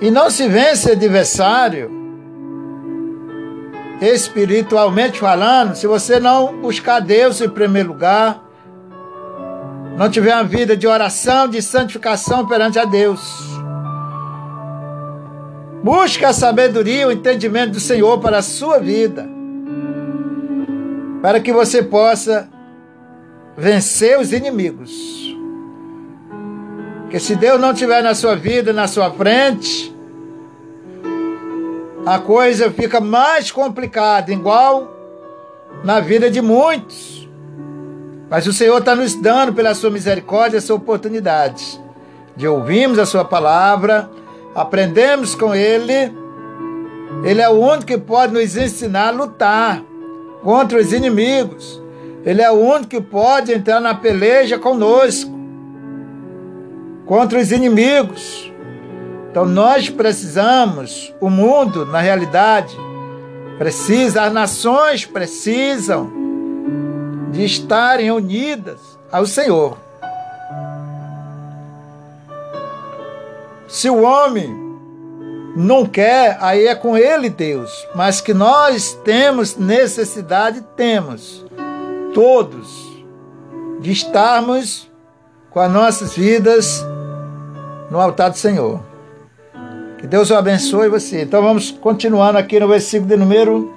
E 0.00 0.08
não 0.08 0.30
se 0.30 0.46
vence 0.46 0.92
adversário, 0.92 1.90
espiritualmente 4.00 5.18
falando, 5.18 5.74
se 5.74 5.88
você 5.88 6.20
não 6.20 6.60
buscar 6.60 7.00
Deus 7.00 7.40
em 7.40 7.48
primeiro 7.48 7.88
lugar, 7.88 8.40
não 9.98 10.08
tiver 10.08 10.34
uma 10.34 10.44
vida 10.44 10.76
de 10.76 10.86
oração, 10.86 11.48
de 11.48 11.60
santificação 11.60 12.46
perante 12.46 12.78
a 12.78 12.84
Deus. 12.84 13.42
Busque 15.82 16.24
a 16.24 16.32
sabedoria 16.32 17.08
o 17.08 17.12
entendimento 17.12 17.72
do 17.72 17.80
Senhor 17.80 18.20
para 18.20 18.38
a 18.38 18.42
sua 18.42 18.78
vida, 18.78 19.31
para 21.22 21.38
que 21.38 21.52
você 21.52 21.80
possa 21.84 22.48
vencer 23.56 24.18
os 24.18 24.32
inimigos. 24.32 24.90
Porque 27.02 27.20
se 27.20 27.36
Deus 27.36 27.60
não 27.60 27.70
estiver 27.70 28.02
na 28.02 28.12
sua 28.12 28.34
vida, 28.34 28.72
na 28.72 28.88
sua 28.88 29.08
frente, 29.12 29.94
a 32.04 32.18
coisa 32.18 32.72
fica 32.72 33.00
mais 33.00 33.52
complicada, 33.52 34.32
igual 34.32 34.92
na 35.84 36.00
vida 36.00 36.28
de 36.28 36.42
muitos. 36.42 37.28
Mas 38.28 38.46
o 38.48 38.52
Senhor 38.52 38.78
está 38.78 38.96
nos 38.96 39.14
dando, 39.14 39.52
pela 39.52 39.74
sua 39.74 39.90
misericórdia, 39.90 40.56
essa 40.56 40.74
oportunidade 40.74 41.80
de 42.34 42.48
ouvirmos 42.48 42.98
a 42.98 43.06
sua 43.06 43.24
palavra, 43.24 44.10
aprendemos 44.54 45.34
com 45.34 45.54
Ele. 45.54 46.12
Ele 47.22 47.40
é 47.40 47.48
o 47.48 47.60
único 47.60 47.86
que 47.86 47.98
pode 47.98 48.32
nos 48.32 48.56
ensinar 48.56 49.08
a 49.08 49.10
lutar 49.10 49.82
contra 50.42 50.78
os 50.78 50.92
inimigos. 50.92 51.80
Ele 52.24 52.42
é 52.42 52.50
o 52.50 52.54
único 52.54 52.88
que 52.88 53.00
pode 53.00 53.52
entrar 53.52 53.80
na 53.80 53.94
peleja 53.94 54.58
conosco 54.58 55.32
contra 57.06 57.38
os 57.38 57.50
inimigos. 57.50 58.52
Então 59.30 59.46
nós 59.46 59.88
precisamos, 59.88 61.12
o 61.20 61.30
mundo, 61.30 61.86
na 61.86 62.00
realidade, 62.00 62.76
precisa, 63.58 64.22
as 64.22 64.32
nações 64.32 65.06
precisam 65.06 66.12
de 67.30 67.44
estarem 67.44 68.10
unidas 68.10 68.78
ao 69.10 69.24
Senhor. 69.24 69.78
Se 73.66 73.88
o 73.88 74.02
homem 74.02 74.61
não 75.54 75.84
quer, 75.84 76.38
aí 76.40 76.66
é 76.66 76.74
com 76.74 76.96
ele 76.96 77.28
Deus. 77.28 77.70
Mas 77.94 78.20
que 78.20 78.32
nós 78.32 78.94
temos 79.04 79.56
necessidade, 79.56 80.62
temos, 80.76 81.44
todos, 82.14 82.90
de 83.80 83.90
estarmos 83.92 84.90
com 85.50 85.60
as 85.60 85.70
nossas 85.70 86.14
vidas 86.16 86.84
no 87.90 88.00
altar 88.00 88.30
do 88.30 88.38
Senhor. 88.38 88.80
Que 89.98 90.06
Deus 90.06 90.30
o 90.30 90.34
abençoe 90.34 90.88
você. 90.88 91.22
Então 91.22 91.42
vamos 91.42 91.70
continuando 91.70 92.38
aqui 92.38 92.58
no 92.58 92.66
versículo 92.66 93.08
de 93.08 93.16
número 93.16 93.72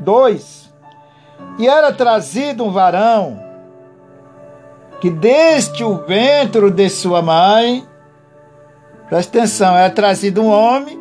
2. 0.00 0.68
E 1.58 1.66
era 1.66 1.92
trazido 1.92 2.64
um 2.64 2.70
varão 2.70 3.42
que 5.00 5.10
desde 5.10 5.82
o 5.82 6.04
ventre 6.04 6.70
de 6.70 6.88
sua 6.88 7.22
mãe, 7.22 7.87
presta 9.08 9.38
atenção, 9.38 9.76
era 9.76 9.90
trazido 9.90 10.42
um 10.42 10.48
homem 10.48 10.98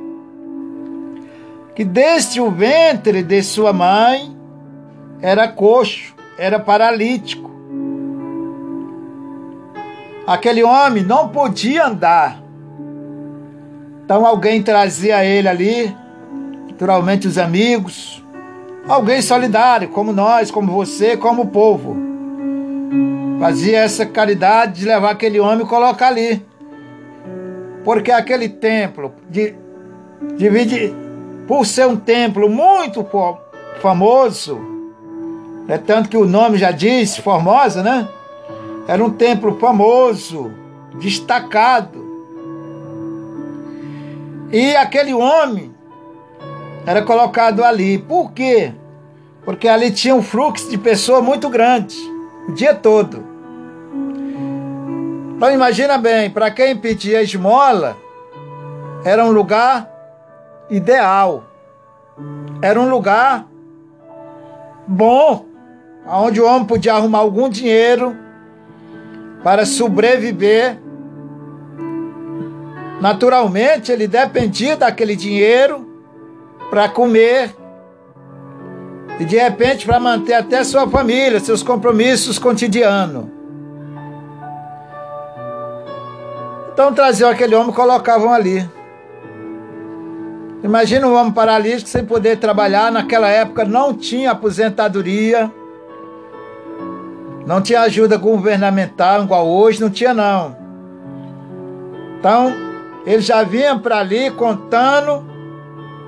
que 1.76 1.84
desde 1.84 2.42
o 2.42 2.50
ventre 2.50 3.22
de 3.22 3.44
sua 3.44 3.72
mãe 3.72 4.36
era 5.22 5.48
coxo, 5.48 6.16
era 6.38 6.60
paralítico 6.60 7.48
Aquele 10.28 10.62
homem 10.62 11.04
não 11.04 11.30
podia 11.30 11.86
andar. 11.86 12.44
Então 14.04 14.26
alguém 14.26 14.62
trazia 14.62 15.24
ele 15.24 15.48
ali, 15.48 15.96
naturalmente 16.70 17.26
os 17.26 17.38
amigos, 17.38 18.22
alguém 18.90 19.22
solidário, 19.22 19.88
como 19.88 20.12
nós, 20.12 20.52
como 20.52 20.70
você, 20.70 21.16
como 21.16 21.44
o 21.44 21.48
povo. 21.48 21.96
Fazia 23.40 23.80
essa 23.80 24.06
caridade 24.06 24.82
de 24.82 24.86
levar 24.86 25.12
aquele 25.12 25.40
homem 25.40 25.66
e 25.66 25.70
colocar 25.70 26.08
ali. 26.08 26.46
Porque 27.88 28.12
aquele 28.12 28.50
templo, 28.50 29.14
de, 29.30 29.56
divide, 30.36 30.94
por 31.48 31.66
ser 31.66 31.88
um 31.88 31.96
templo 31.96 32.50
muito 32.50 33.08
famoso, 33.80 34.60
é 35.70 35.78
tanto 35.78 36.10
que 36.10 36.18
o 36.18 36.26
nome 36.26 36.58
já 36.58 36.72
diz, 36.72 37.16
Formosa, 37.16 37.82
né? 37.82 38.06
Era 38.90 39.02
um 39.02 39.10
templo 39.10 39.58
famoso, 39.58 40.52
destacado. 40.96 42.06
E 44.52 44.76
aquele 44.76 45.14
homem 45.14 45.74
era 46.86 47.02
colocado 47.04 47.64
ali. 47.64 48.00
Por 48.00 48.34
quê? 48.34 48.74
Porque 49.46 49.66
ali 49.66 49.92
tinha 49.92 50.14
um 50.14 50.22
fluxo 50.22 50.70
de 50.70 50.78
pessoas 50.78 51.24
muito 51.24 51.48
grande, 51.48 51.96
o 52.50 52.52
dia 52.52 52.76
todo. 52.76 53.24
Então 55.38 55.52
imagina 55.52 56.00
bem, 56.00 56.32
para 56.32 56.50
quem 56.50 56.76
pedia 56.76 57.22
esmola, 57.22 57.96
era 59.06 59.24
um 59.24 59.30
lugar 59.30 59.88
ideal. 60.68 61.44
Era 62.60 62.82
um 62.82 62.90
lugar 62.90 63.46
bom, 64.88 65.46
onde 66.08 66.42
o 66.42 66.48
homem 66.48 66.66
podia 66.66 66.96
arrumar 66.96 67.20
algum 67.20 67.50
dinheiro 67.50 68.18
para 69.44 69.64
sobreviver. 69.64 70.80
Naturalmente, 73.00 73.92
ele 73.92 74.08
dependia 74.08 74.76
daquele 74.76 75.16
dinheiro 75.16 75.88
para 76.72 76.90
comer 76.90 77.56
e 79.20 79.24
de 79.24 79.38
repente 79.38 79.86
para 79.86 80.00
manter 80.00 80.34
até 80.34 80.64
sua 80.64 80.90
família, 80.90 81.40
seus 81.40 81.62
compromissos 81.62 82.40
cotidianos. 82.40 83.37
Então 86.78 86.94
traziam 86.94 87.32
aquele 87.32 87.56
homem 87.56 87.72
e 87.72 87.74
colocavam 87.74 88.32
ali. 88.32 88.64
Imagina 90.64 91.08
um 91.08 91.16
homem 91.16 91.34
paralítico 91.34 91.90
sem 91.90 92.06
poder 92.06 92.38
trabalhar, 92.38 92.92
naquela 92.92 93.28
época 93.30 93.66
não 93.66 93.96
tinha 93.96 94.30
aposentadoria. 94.30 95.52
Não 97.48 97.64
tinha 97.64 97.82
ajuda 97.82 98.16
governamental 98.16 99.24
igual 99.24 99.48
hoje, 99.48 99.82
não 99.82 99.90
tinha 99.90 100.14
não. 100.14 100.56
Então, 102.20 102.54
eles 103.08 103.26
já 103.26 103.42
vinham 103.42 103.80
para 103.80 103.98
ali 103.98 104.30
contando 104.30 105.26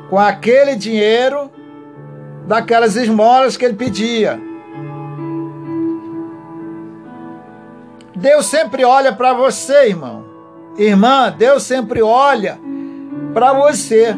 com 0.07 0.19
aquele 0.19 0.75
dinheiro 0.75 1.49
daquelas 2.45 2.95
esmolas 2.95 3.57
que 3.57 3.65
ele 3.65 3.73
pedia. 3.73 4.39
Deus 8.15 8.45
sempre 8.45 8.85
olha 8.85 9.11
para 9.11 9.33
você, 9.33 9.87
irmão. 9.87 10.28
Irmã, 10.77 11.33
Deus 11.35 11.63
sempre 11.63 12.01
olha 12.01 12.59
para 13.33 13.53
você. 13.53 14.17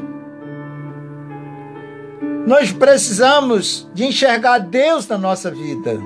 Nós 2.45 2.71
precisamos 2.71 3.89
de 3.93 4.05
enxergar 4.05 4.59
Deus 4.59 5.07
na 5.07 5.17
nossa 5.17 5.49
vida. 5.51 6.01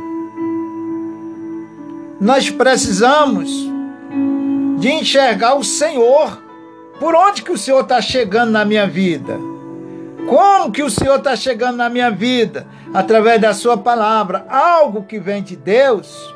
Nós 2.19 2.49
precisamos 2.49 3.49
de 4.79 4.89
enxergar 4.89 5.55
o 5.55 5.63
Senhor 5.63 6.45
Por 6.99 7.13
onde 7.13 7.41
que 7.41 7.51
o 7.51 7.57
Senhor 7.57 7.81
está 7.81 8.01
chegando 8.01 8.51
na 8.51 8.63
minha 8.63 8.87
vida? 8.87 9.37
Como 10.27 10.71
que 10.71 10.81
o 10.81 10.89
Senhor 10.89 11.17
está 11.17 11.35
chegando 11.35 11.77
na 11.77 11.89
minha 11.89 12.09
vida? 12.09 12.65
Através 12.93 13.39
da 13.39 13.53
sua 13.53 13.77
palavra, 13.77 14.45
algo 14.49 15.03
que 15.03 15.19
vem 15.19 15.43
de 15.43 15.55
Deus 15.55 16.33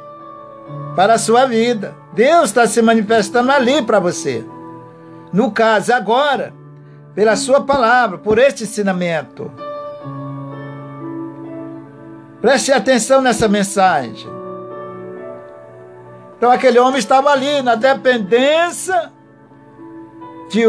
para 0.95 1.13
a 1.13 1.17
sua 1.17 1.45
vida. 1.45 1.95
Deus 2.13 2.45
está 2.45 2.67
se 2.67 2.81
manifestando 2.81 3.51
ali 3.51 3.81
para 3.81 3.99
você. 3.99 4.45
No 5.31 5.51
caso, 5.51 5.93
agora, 5.93 6.53
pela 7.13 7.35
sua 7.35 7.61
palavra, 7.61 8.17
por 8.17 8.37
este 8.37 8.63
ensinamento. 8.63 9.51
Preste 12.41 12.71
atenção 12.71 13.21
nessa 13.21 13.47
mensagem. 13.47 14.29
Então, 16.37 16.49
aquele 16.49 16.79
homem 16.79 16.99
estava 16.99 17.29
ali 17.29 17.61
na 17.61 17.75
dependência 17.75 19.11
de, 20.49 20.63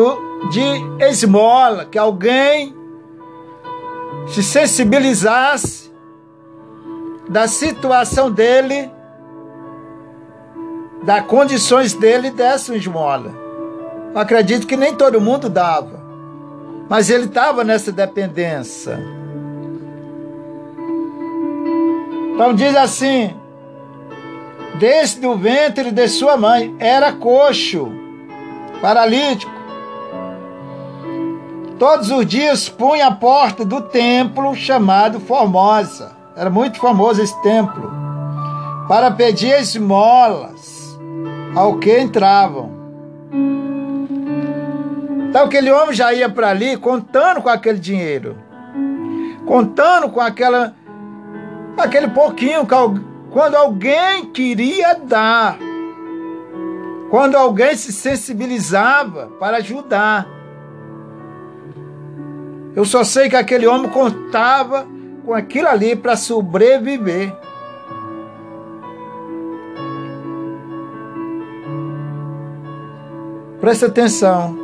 de 0.51 1.05
esmola, 1.05 1.85
que 1.85 1.97
alguém 1.97 2.75
se 4.27 4.43
sensibilizasse 4.43 5.91
da 7.29 7.47
situação 7.47 8.31
dele, 8.31 8.91
das 11.03 11.25
condições 11.27 11.95
dele 11.95 12.29
e 12.29 12.31
desse 12.31 12.75
esmola. 12.75 13.33
Eu 14.13 14.21
acredito 14.21 14.67
que 14.67 14.77
nem 14.77 14.95
todo 14.95 15.21
mundo 15.21 15.49
dava, 15.49 16.01
mas 16.89 17.09
ele 17.09 17.27
estava 17.27 17.65
nessa 17.65 17.91
dependência. 17.91 18.99
Então 22.35 22.55
diz 22.55 22.75
assim: 22.77 23.35
desde 24.79 25.27
o 25.27 25.37
ventre 25.37 25.91
de 25.91 26.09
sua 26.09 26.37
mãe 26.37 26.75
era 26.79 27.13
coxo, 27.13 27.89
paralítico, 28.83 29.53
todos 31.79 32.11
os 32.11 32.27
dias 32.27 32.69
punha 32.69 33.07
a 33.07 33.15
porta 33.15 33.65
do 33.65 33.83
templo 33.83 34.55
chamado 34.55 35.21
Formosa. 35.21 36.19
Era 36.37 36.49
muito 36.49 36.79
famoso 36.79 37.23
esse 37.23 37.41
templo. 37.43 37.91
Para 38.89 39.11
pedir 39.11 39.61
esmolas 39.61 40.80
ao 41.55 41.79
que 41.79 41.99
entravam. 41.99 42.71
Então 45.29 45.45
aquele 45.45 45.71
homem 45.71 45.95
já 45.95 46.13
ia 46.13 46.29
para 46.29 46.51
ali 46.51 46.77
contando 46.77 47.41
com 47.43 47.49
aquele 47.49 47.79
dinheiro. 47.79 48.37
Contando 49.47 50.09
com 50.11 50.21
aquela 50.21 50.75
aquele 51.79 52.09
pouquinho 52.09 52.67
quando 53.31 53.55
alguém 53.55 54.27
queria 54.27 54.95
dar. 54.95 55.57
Quando 57.11 57.37
alguém 57.37 57.75
se 57.77 57.93
sensibilizava 57.93 59.31
para 59.39 59.59
ajudar. 59.59 60.27
Eu 62.75 62.85
só 62.85 63.03
sei 63.03 63.29
que 63.29 63.37
aquele 63.37 63.67
homem 63.67 63.91
contava 63.91 64.87
com 65.25 65.35
aquilo 65.35 65.69
ali 65.69 65.97
para 65.97 66.17
sobreviver. 66.17 67.33
Presta 73.61 73.87
atenção. 73.87 74.59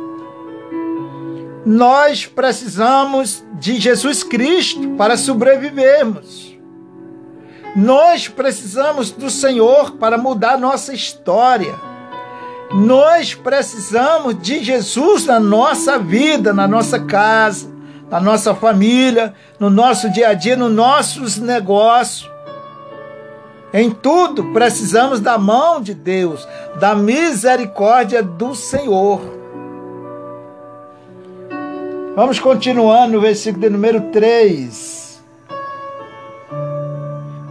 Nós 1.65 2.25
precisamos 2.25 3.43
de 3.53 3.79
Jesus 3.79 4.23
Cristo 4.23 4.95
para 4.97 5.15
sobrevivermos. 5.17 6.57
Nós 7.75 8.27
precisamos 8.27 9.11
do 9.11 9.29
Senhor 9.29 9.91
para 9.91 10.17
mudar 10.17 10.57
nossa 10.57 10.93
história. 10.93 11.75
Nós 12.71 13.35
precisamos 13.35 14.41
de 14.41 14.63
Jesus 14.63 15.25
na 15.25 15.39
nossa 15.39 15.99
vida, 15.99 16.51
na 16.53 16.67
nossa 16.67 16.99
casa, 16.99 17.69
na 18.09 18.19
nossa 18.19 18.55
família, 18.55 19.33
no 19.59 19.69
nosso 19.69 20.09
dia 20.09 20.29
a 20.29 20.33
dia, 20.33 20.55
nos 20.55 20.71
nossos 20.71 21.37
negócios. 21.37 22.36
Em 23.73 23.91
tudo 23.91 24.53
precisamos 24.53 25.19
da 25.19 25.37
mão 25.37 25.81
de 25.81 25.93
Deus, 25.93 26.47
da 26.79 26.95
misericórdia 26.95 28.23
do 28.23 28.55
Senhor. 28.55 29.19
Vamos 32.15 32.39
continuando 32.39 33.13
no 33.13 33.21
versículo 33.21 33.61
de 33.61 33.69
número 33.69 34.01
3. 34.11 35.23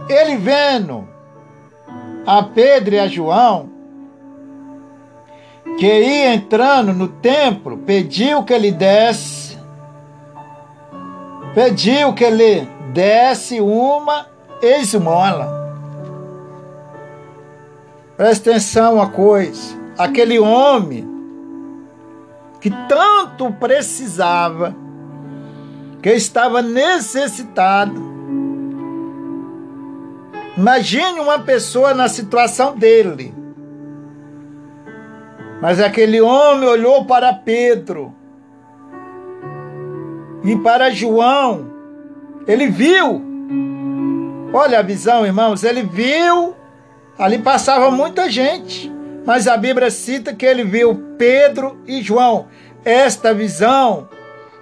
Ele 0.09 0.37
vendo 0.37 1.07
a 2.25 2.43
Pedro 2.43 2.95
e 2.95 2.99
a 2.99 3.07
João, 3.07 3.69
que 5.77 5.85
ia 5.85 6.33
entrando 6.33 6.93
no 6.93 7.07
templo, 7.07 7.77
pediu 7.77 8.43
que 8.43 8.53
ele 8.53 8.71
desse 8.71 9.47
pediu 11.57 12.13
que 12.13 12.29
lhe 12.29 12.67
desse 12.93 13.59
uma 13.59 14.27
esmola. 14.61 15.56
Presta 18.17 18.49
atenção 18.49 18.95
uma 18.95 19.11
coisa: 19.11 19.77
aquele 19.95 20.39
homem 20.39 21.07
que 22.59 22.71
tanto 22.89 23.53
precisava, 23.53 24.75
que 26.01 26.09
estava 26.09 26.61
necessitado. 26.63 28.17
Imagine 30.57 31.19
uma 31.19 31.37
pessoa 31.39 31.93
na 31.93 32.07
situação 32.07 32.75
dele. 32.75 33.31
Mas 35.61 35.79
aquele 35.79 36.19
homem 36.19 36.67
olhou 36.67 37.05
para 37.05 37.31
Pedro 37.31 38.13
e 40.43 40.55
para 40.57 40.89
João, 40.89 41.71
ele 42.47 42.67
viu. 42.67 43.21
Olha 44.53 44.79
a 44.79 44.81
visão, 44.81 45.25
irmãos, 45.25 45.63
ele 45.63 45.83
viu. 45.83 46.55
Ali 47.17 47.39
passava 47.39 47.89
muita 47.89 48.29
gente, 48.29 48.91
mas 49.25 49.47
a 49.47 49.57
Bíblia 49.57 49.89
cita 49.89 50.33
que 50.33 50.45
ele 50.45 50.63
viu 50.63 51.15
Pedro 51.17 51.81
e 51.87 52.01
João. 52.01 52.47
Esta 52.85 53.33
visão 53.33 54.07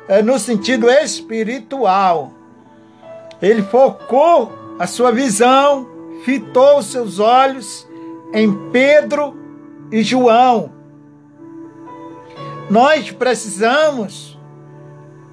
é 0.08 0.22
no 0.22 0.39
sentido 0.39 0.89
espiritual. 0.89 2.32
Ele 3.41 3.62
focou 3.62 4.51
a 4.80 4.88
sua 4.88 5.12
visão, 5.12 5.88
fitou 6.24 6.80
os 6.80 6.86
seus 6.88 7.20
olhos 7.20 7.88
em 8.34 8.70
Pedro 8.72 9.36
e 9.91 10.01
João. 10.01 10.72
Nós 12.70 13.12
precisamos 13.12 14.39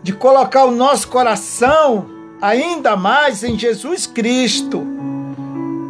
de 0.02 0.12
colocar 0.12 0.64
o 0.64 0.72
nosso 0.72 1.08
coração 1.08 2.06
ainda 2.40 2.96
mais 2.96 3.44
em 3.44 3.56
Jesus 3.56 4.06
Cristo, 4.06 4.84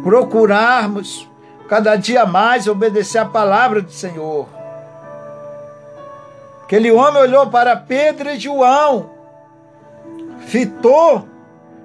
procurarmos 0.03 1.29
cada 1.67 1.95
dia 1.95 2.25
mais 2.25 2.67
obedecer 2.67 3.19
a 3.19 3.25
palavra 3.25 3.81
do 3.81 3.91
Senhor. 3.91 4.47
Aquele 6.63 6.91
homem 6.91 7.21
olhou 7.21 7.47
para 7.47 7.75
Pedro 7.75 8.29
e 8.29 8.39
João, 8.39 9.09
fitou 10.47 11.27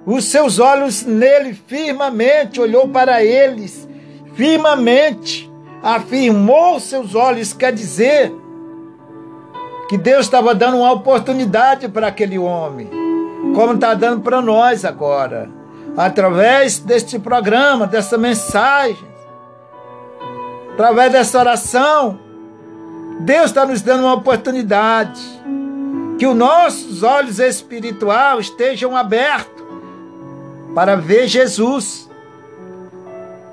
os 0.05 0.25
seus 0.25 0.59
olhos 0.59 1.03
nele 1.03 1.53
firmemente, 1.53 2.59
olhou 2.59 2.87
para 2.89 3.23
eles 3.23 3.87
firmemente, 4.33 5.49
afirmou 5.83 6.79
seus 6.79 7.15
olhos, 7.15 7.53
quer 7.53 7.73
dizer, 7.73 8.33
que 9.89 9.97
Deus 9.97 10.25
estava 10.25 10.53
dando 10.53 10.77
uma 10.77 10.91
oportunidade 10.91 11.89
para 11.89 12.07
aquele 12.07 12.37
homem, 12.37 12.89
como 13.55 13.73
está 13.73 13.93
dando 13.93 14.21
para 14.21 14.41
nós 14.41 14.85
agora, 14.85 15.49
através 15.97 16.79
deste 16.79 17.19
programa, 17.19 17.85
dessa 17.85 18.17
mensagem, 18.17 19.07
através 20.73 21.11
dessa 21.11 21.39
oração. 21.39 22.19
Deus 23.21 23.45
está 23.45 23.65
nos 23.65 23.81
dando 23.81 24.03
uma 24.03 24.13
oportunidade, 24.13 25.21
que 26.17 26.25
os 26.25 26.35
nossos 26.35 27.03
olhos 27.03 27.39
espirituais 27.39 28.45
estejam 28.45 28.95
abertos 28.95 29.63
para 30.73 30.95
ver 30.95 31.27
Jesus, 31.27 32.09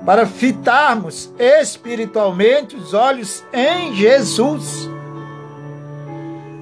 para 0.05 0.25
fitarmos 0.25 1.29
espiritualmente 1.37 2.75
os 2.75 2.93
olhos 2.93 3.43
em 3.51 3.93
Jesus 3.95 4.89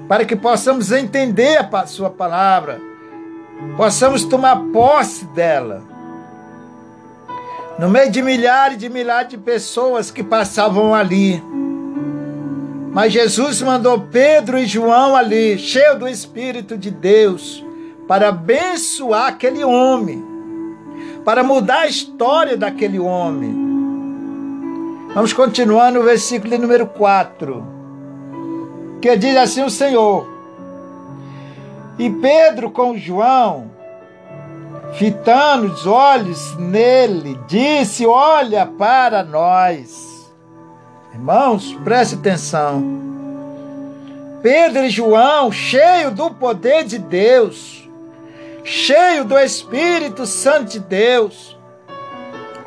para 0.08 0.26
que 0.26 0.36
possamos 0.36 0.92
entender 0.92 1.68
a 1.72 1.88
Sua 1.88 2.10
palavra, 2.10 2.80
possamos 3.78 4.24
tomar 4.24 4.58
posse 4.72 5.26
dela. 5.26 5.84
No 7.78 7.90
meio 7.90 8.10
de 8.12 8.22
milhares 8.22 8.82
e 8.82 8.90
milhares 8.90 9.30
de 9.30 9.38
pessoas 9.38 10.10
que 10.10 10.24
passavam 10.24 10.94
ali. 10.94 11.44
Mas 12.92 13.12
Jesus 13.12 13.62
mandou 13.62 14.00
Pedro 14.00 14.58
e 14.58 14.66
João 14.66 15.16
ali, 15.16 15.58
cheio 15.60 16.00
do 16.00 16.08
Espírito 16.08 16.78
de 16.78 16.90
Deus, 16.90 17.64
para 18.08 18.30
abençoar 18.30 19.28
aquele 19.28 19.66
homem, 19.66 20.24
para 21.26 21.44
mudar 21.44 21.80
a 21.80 21.88
história 21.88 22.56
daquele 22.56 22.98
homem. 22.98 23.54
Vamos 25.14 25.34
continuar 25.34 25.92
no 25.92 26.04
versículo 26.04 26.58
número 26.58 26.86
4 26.88 27.66
Porque 29.06 29.16
diz 29.16 29.38
assim 29.38 29.64
o 29.64 29.70
Senhor. 29.70 30.35
E 31.98 32.10
Pedro 32.10 32.70
com 32.70 32.98
João, 32.98 33.72
fitando 34.96 35.68
os 35.68 35.88
olhos 35.88 36.56
nele, 36.58 37.40
disse: 37.48 38.06
Olha 38.06 38.66
para 38.66 39.24
nós. 39.24 40.34
Irmãos, 41.14 41.74
preste 41.84 42.16
atenção. 42.16 42.84
Pedro 44.42 44.84
e 44.84 44.90
João, 44.90 45.52
cheio 45.52 46.12
do 46.12 46.30
poder 46.30 46.84
de 46.84 47.00
Deus, 47.00 47.90
cheio 48.64 49.24
do 49.24 49.40
Espírito 49.40 50.26
Santo 50.26 50.74
de 50.74 50.80
Deus, 50.82 51.58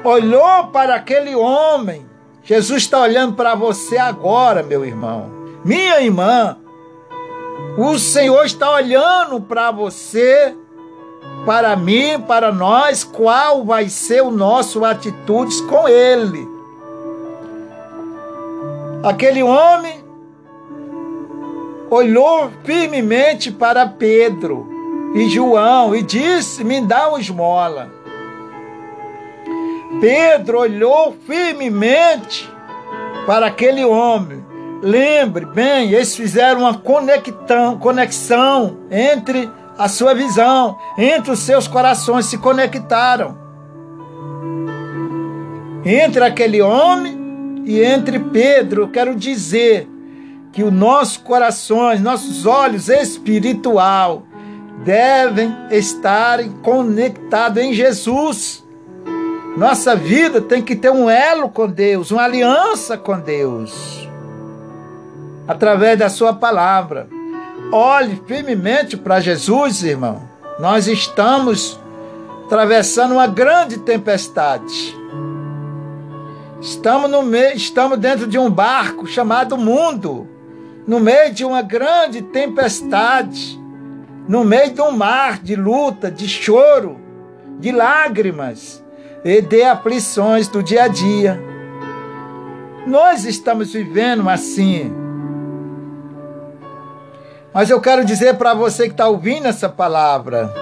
olhou 0.02 0.68
para 0.68 0.94
aquele 0.94 1.36
homem. 1.36 2.06
Jesus 2.42 2.84
está 2.84 3.00
olhando 3.00 3.34
para 3.34 3.54
você 3.54 3.98
agora, 3.98 4.62
meu 4.62 4.84
irmão. 4.84 5.30
Minha 5.62 6.00
irmã, 6.00 6.56
o 7.80 7.96
Senhor 7.96 8.44
está 8.44 8.72
olhando 8.72 9.40
para 9.40 9.70
você, 9.70 10.52
para 11.46 11.76
mim, 11.76 12.20
para 12.26 12.50
nós, 12.50 13.04
qual 13.04 13.64
vai 13.64 13.88
ser 13.88 14.20
o 14.20 14.32
nosso 14.32 14.84
atitude 14.84 15.62
com 15.62 15.88
Ele. 15.88 16.44
Aquele 19.04 19.44
homem 19.44 20.04
olhou 21.88 22.50
firmemente 22.64 23.52
para 23.52 23.86
Pedro 23.86 24.68
e 25.14 25.30
João 25.30 25.94
e 25.94 26.02
disse: 26.02 26.64
Me 26.64 26.80
dá 26.80 27.08
uma 27.10 27.20
esmola. 27.20 27.92
Pedro 30.00 30.58
olhou 30.58 31.16
firmemente 31.24 32.52
para 33.24 33.46
aquele 33.46 33.84
homem. 33.84 34.47
Lembre 34.80 35.44
bem, 35.44 35.92
eles 35.92 36.14
fizeram 36.14 36.60
uma 36.60 36.78
conexão, 36.78 37.78
conexão 37.78 38.78
entre 38.90 39.50
a 39.76 39.88
sua 39.88 40.14
visão, 40.14 40.78
entre 40.96 41.32
os 41.32 41.40
seus 41.40 41.66
corações, 41.66 42.26
se 42.26 42.38
conectaram. 42.38 43.36
Entre 45.84 46.22
aquele 46.22 46.60
homem 46.62 47.62
e 47.64 47.82
entre 47.82 48.18
Pedro, 48.18 48.82
eu 48.82 48.88
quero 48.88 49.14
dizer 49.14 49.88
que 50.52 50.62
os 50.62 50.72
nossos 50.72 51.16
corações, 51.16 52.00
nossos 52.00 52.46
olhos 52.46 52.88
espiritual 52.88 54.24
devem 54.84 55.54
estar 55.70 56.42
conectados 56.62 57.62
em 57.62 57.72
Jesus. 57.72 58.64
Nossa 59.56 59.96
vida 59.96 60.40
tem 60.40 60.62
que 60.62 60.76
ter 60.76 60.90
um 60.90 61.10
elo 61.10 61.48
com 61.48 61.68
Deus, 61.68 62.10
uma 62.10 62.22
aliança 62.22 62.96
com 62.96 63.18
Deus. 63.18 64.07
Através 65.48 65.98
da 65.98 66.08
sua 66.08 66.34
palavra. 66.34 67.08
Olhe 67.72 68.22
firmemente 68.26 68.96
para 68.96 69.18
Jesus, 69.18 69.82
irmão. 69.82 70.22
Nós 70.60 70.86
estamos 70.86 71.80
atravessando 72.44 73.14
uma 73.14 73.26
grande 73.26 73.78
tempestade. 73.78 74.96
Estamos, 76.60 77.10
no 77.10 77.22
meio, 77.22 77.56
estamos 77.56 77.98
dentro 77.98 78.26
de 78.26 78.38
um 78.38 78.50
barco 78.50 79.06
chamado 79.06 79.56
mundo, 79.56 80.28
no 80.86 81.00
meio 81.00 81.32
de 81.32 81.44
uma 81.44 81.62
grande 81.62 82.22
tempestade 82.22 83.58
no 84.28 84.44
meio 84.44 84.74
de 84.74 84.82
um 84.82 84.92
mar 84.92 85.42
de 85.42 85.56
luta, 85.56 86.10
de 86.10 86.28
choro, 86.28 87.00
de 87.58 87.72
lágrimas 87.72 88.84
e 89.24 89.40
de 89.40 89.62
aflições 89.62 90.46
do 90.46 90.62
dia 90.62 90.84
a 90.84 90.88
dia. 90.88 91.42
Nós 92.86 93.24
estamos 93.24 93.72
vivendo 93.72 94.28
assim. 94.28 94.92
Mas 97.52 97.70
eu 97.70 97.80
quero 97.80 98.04
dizer 98.04 98.36
para 98.36 98.54
você 98.54 98.84
que 98.84 98.92
está 98.92 99.08
ouvindo 99.08 99.46
essa 99.46 99.68
palavra. 99.68 100.52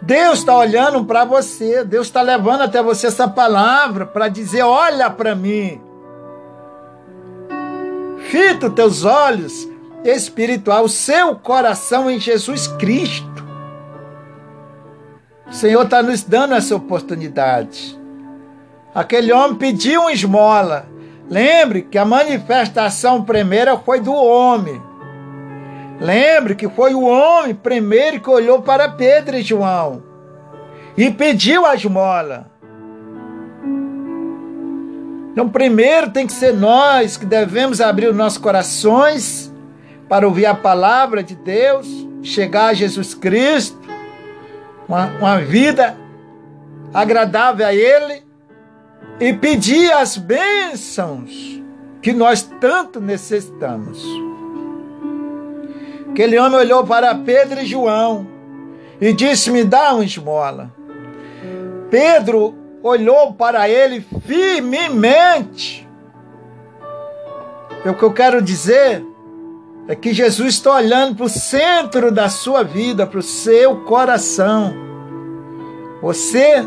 Deus 0.00 0.40
está 0.40 0.56
olhando 0.56 1.04
para 1.04 1.24
você, 1.24 1.84
Deus 1.84 2.06
está 2.06 2.22
levando 2.22 2.62
até 2.62 2.82
você 2.82 3.08
essa 3.08 3.28
palavra 3.28 4.06
para 4.06 4.28
dizer: 4.28 4.62
olha 4.62 5.10
para 5.10 5.34
mim. 5.34 5.80
Fita 8.30 8.66
os 8.66 8.74
teus 8.74 9.04
olhos 9.04 9.68
espiritual, 10.04 10.84
o 10.84 10.88
seu 10.88 11.34
coração 11.36 12.10
em 12.10 12.18
Jesus 12.18 12.66
Cristo. 12.66 13.46
O 15.46 15.52
Senhor 15.52 15.82
está 15.84 16.02
nos 16.02 16.22
dando 16.22 16.54
essa 16.54 16.76
oportunidade. 16.76 17.98
Aquele 18.94 19.32
homem 19.32 19.56
pediu 19.56 20.02
uma 20.02 20.12
esmola. 20.12 20.86
Lembre 21.28 21.82
que 21.82 21.98
a 21.98 22.04
manifestação 22.04 23.24
primeira 23.24 23.76
foi 23.78 24.00
do 24.00 24.12
homem. 24.12 24.82
Lembre 26.00 26.54
que 26.54 26.68
foi 26.68 26.94
o 26.94 27.02
homem 27.02 27.54
primeiro 27.54 28.20
que 28.20 28.30
olhou 28.30 28.62
para 28.62 28.88
Pedro 28.88 29.36
e 29.36 29.42
João 29.42 30.02
e 30.96 31.10
pediu 31.10 31.66
a 31.66 31.74
esmola. 31.74 32.50
Então, 35.32 35.48
primeiro 35.48 36.10
tem 36.10 36.26
que 36.26 36.32
ser 36.32 36.52
nós 36.52 37.16
que 37.16 37.24
devemos 37.24 37.80
abrir 37.80 38.08
os 38.08 38.16
nossos 38.16 38.38
corações 38.38 39.52
para 40.08 40.26
ouvir 40.26 40.46
a 40.46 40.54
palavra 40.54 41.22
de 41.22 41.36
Deus, 41.36 41.86
chegar 42.22 42.66
a 42.66 42.74
Jesus 42.74 43.14
Cristo, 43.14 43.78
uma, 44.88 45.06
uma 45.18 45.38
vida 45.38 45.96
agradável 46.92 47.66
a 47.66 47.74
Ele 47.74 48.24
e 49.20 49.32
pedir 49.32 49.92
as 49.92 50.16
bênçãos 50.16 51.62
que 52.02 52.12
nós 52.12 52.42
tanto 52.60 53.00
necessitamos. 53.00 54.27
Aquele 56.18 56.36
homem 56.36 56.58
olhou 56.58 56.84
para 56.84 57.14
Pedro 57.14 57.60
e 57.60 57.64
João 57.64 58.26
e 59.00 59.12
disse: 59.12 59.52
Me 59.52 59.62
dá 59.62 59.94
uma 59.94 60.04
esmola. 60.04 60.74
Pedro 61.92 62.56
olhou 62.82 63.34
para 63.34 63.68
ele 63.68 64.04
firmemente. 64.26 65.88
O 67.86 67.94
que 67.94 68.02
eu 68.02 68.12
quero 68.12 68.42
dizer 68.42 69.06
é 69.86 69.94
que 69.94 70.12
Jesus 70.12 70.54
está 70.54 70.74
olhando 70.74 71.14
para 71.14 71.26
o 71.26 71.28
centro 71.28 72.10
da 72.10 72.28
sua 72.28 72.64
vida, 72.64 73.06
para 73.06 73.20
o 73.20 73.22
seu 73.22 73.84
coração. 73.84 74.74
Você 76.02 76.66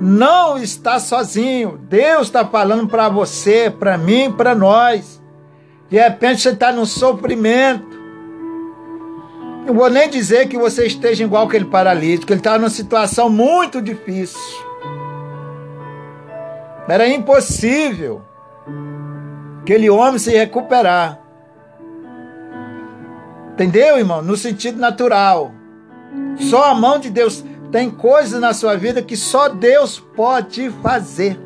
não 0.00 0.58
está 0.58 0.98
sozinho. 0.98 1.78
Deus 1.88 2.22
está 2.22 2.44
falando 2.44 2.88
para 2.88 3.08
você, 3.08 3.70
para 3.70 3.96
mim, 3.96 4.32
para 4.32 4.56
nós. 4.56 5.22
De 5.88 5.96
repente 5.96 6.42
você 6.42 6.48
está 6.48 6.72
num 6.72 6.84
sofrimento. 6.84 7.89
Não 9.70 9.76
vou 9.76 9.88
nem 9.88 10.10
dizer 10.10 10.48
que 10.48 10.58
você 10.58 10.84
esteja 10.84 11.22
igual 11.22 11.46
aquele 11.46 11.64
paralítico. 11.64 12.32
Ele 12.32 12.40
está 12.40 12.58
numa 12.58 12.68
situação 12.68 13.30
muito 13.30 13.80
difícil. 13.80 14.40
Era 16.88 17.08
impossível 17.08 18.20
aquele 19.62 19.88
homem 19.88 20.18
se 20.18 20.32
recuperar. 20.32 21.20
Entendeu, 23.52 23.96
irmão? 23.96 24.20
No 24.20 24.36
sentido 24.36 24.80
natural. 24.80 25.54
Só 26.36 26.64
a 26.64 26.74
mão 26.74 26.98
de 26.98 27.08
Deus. 27.08 27.44
Tem 27.70 27.88
coisas 27.88 28.40
na 28.40 28.52
sua 28.52 28.76
vida 28.76 29.00
que 29.00 29.16
só 29.16 29.48
Deus 29.48 30.00
pode 30.00 30.68
fazer. 30.82 31.38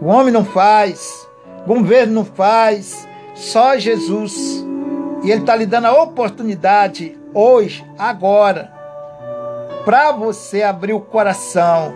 O 0.00 0.06
homem 0.06 0.32
não 0.32 0.42
faz, 0.42 1.28
o 1.66 1.74
governo 1.74 2.14
não 2.14 2.24
faz, 2.24 3.06
só 3.34 3.76
Jesus. 3.76 4.64
E 5.24 5.30
Ele 5.30 5.40
está 5.40 5.56
lhe 5.56 5.64
dando 5.64 5.86
a 5.86 6.02
oportunidade 6.02 7.18
hoje, 7.32 7.82
agora, 7.98 8.70
para 9.82 10.12
você 10.12 10.62
abrir 10.62 10.92
o 10.92 11.00
coração. 11.00 11.94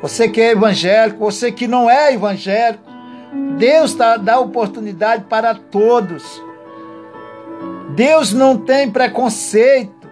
Você 0.00 0.28
que 0.28 0.40
é 0.40 0.52
evangélico, 0.52 1.18
você 1.18 1.50
que 1.50 1.66
não 1.66 1.90
é 1.90 2.14
evangélico, 2.14 2.84
Deus 3.58 3.94
tá, 3.94 4.16
dá 4.16 4.38
oportunidade 4.38 5.24
para 5.24 5.52
todos. 5.52 6.40
Deus 7.96 8.32
não 8.32 8.56
tem 8.56 8.88
preconceito. 8.88 10.08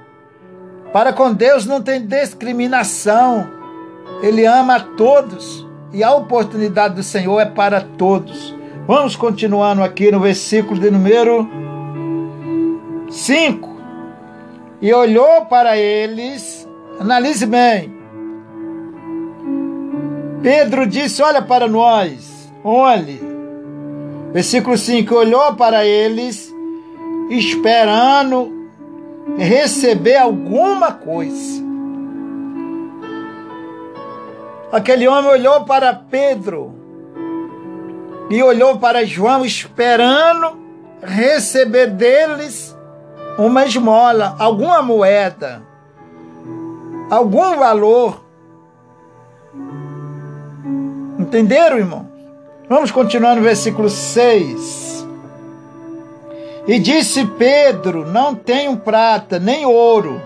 Para 0.93 1.13
com 1.13 1.33
Deus 1.33 1.65
não 1.65 1.81
tem 1.81 2.05
discriminação. 2.05 3.49
Ele 4.21 4.45
ama 4.45 4.77
a 4.77 4.81
todos 4.81 5.65
e 5.93 6.03
a 6.03 6.13
oportunidade 6.13 6.97
do 6.97 7.05
Senhor 7.05 7.39
é 7.39 7.47
para 7.47 7.81
todos. 7.81 8.55
Vamos 8.87 9.15
continuando 9.15 9.85
aqui 9.85 10.11
no 10.11 10.19
versículo 10.19 10.81
de 10.81 10.91
número 10.91 11.60
5. 13.11 13.69
E 14.81 14.93
olhou 14.95 15.45
para 15.47 15.77
eles, 15.77 16.67
analise 16.99 17.45
bem. 17.45 17.93
Pedro 20.43 20.87
disse: 20.87 21.23
Olha 21.23 21.43
para 21.43 21.69
nós, 21.69 22.51
olhe. 22.65 23.21
Versículo 24.33 24.79
5: 24.79 25.15
Olhou 25.15 25.55
para 25.55 25.85
eles 25.85 26.55
esperando 27.29 28.69
receber 29.37 30.17
alguma 30.17 30.93
coisa. 30.93 31.61
Aquele 34.73 35.09
homem 35.09 35.31
olhou 35.31 35.65
para 35.65 35.93
Pedro 35.93 36.73
e 38.31 38.41
olhou 38.43 38.79
para 38.79 39.05
João 39.05 39.45
esperando 39.45 40.59
receber 41.03 41.89
deles 41.89 42.70
uma 43.47 43.65
esmola, 43.65 44.37
alguma 44.39 44.83
moeda, 44.83 45.63
algum 47.11 47.57
valor. 47.57 48.23
Entenderam, 51.19 51.79
irmão? 51.79 52.09
Vamos 52.69 52.91
continuar 52.91 53.35
no 53.35 53.43
versículo 53.43 53.89
6. 53.89 55.07
E 56.67 56.79
disse 56.79 57.25
Pedro: 57.27 58.07
Não 58.07 58.35
tenho 58.35 58.77
prata 58.77 59.39
nem 59.39 59.65
ouro, 59.65 60.21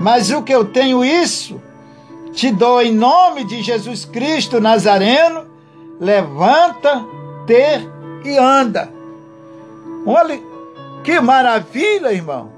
mas 0.00 0.30
o 0.30 0.42
que 0.42 0.54
eu 0.54 0.64
tenho, 0.64 1.04
isso 1.04 1.60
te 2.34 2.50
dou 2.50 2.82
em 2.82 2.92
nome 2.92 3.44
de 3.44 3.62
Jesus 3.62 4.04
Cristo 4.04 4.60
Nazareno. 4.60 5.46
Levanta, 6.00 7.04
ter 7.46 7.88
e 8.24 8.36
anda. 8.36 8.90
Olha 10.04 10.38
que 11.04 11.20
maravilha, 11.20 12.12
irmão. 12.12 12.50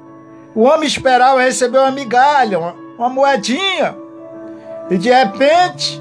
O 0.54 0.62
homem 0.62 0.86
esperava 0.86 1.42
receber 1.42 1.78
uma 1.78 1.90
migalha, 1.90 2.58
uma, 2.58 2.74
uma 2.96 3.08
moedinha. 3.10 3.94
E 4.88 4.96
de 4.96 5.10
repente, 5.10 6.00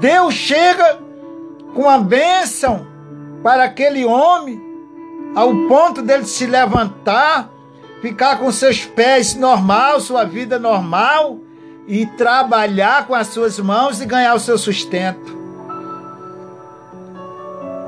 Deus 0.00 0.34
chega 0.34 0.98
com 1.74 1.88
a 1.88 1.98
bênção 1.98 2.86
para 3.42 3.64
aquele 3.64 4.04
homem, 4.04 4.60
ao 5.36 5.54
ponto 5.68 6.00
dele 6.00 6.24
se 6.24 6.46
levantar, 6.46 7.50
ficar 8.00 8.38
com 8.38 8.50
seus 8.50 8.84
pés 8.84 9.34
normal, 9.34 10.00
sua 10.00 10.24
vida 10.24 10.58
normal, 10.58 11.38
e 11.86 12.06
trabalhar 12.06 13.06
com 13.06 13.14
as 13.14 13.28
suas 13.28 13.58
mãos 13.60 14.00
e 14.00 14.06
ganhar 14.06 14.34
o 14.34 14.40
seu 14.40 14.58
sustento. 14.58 15.36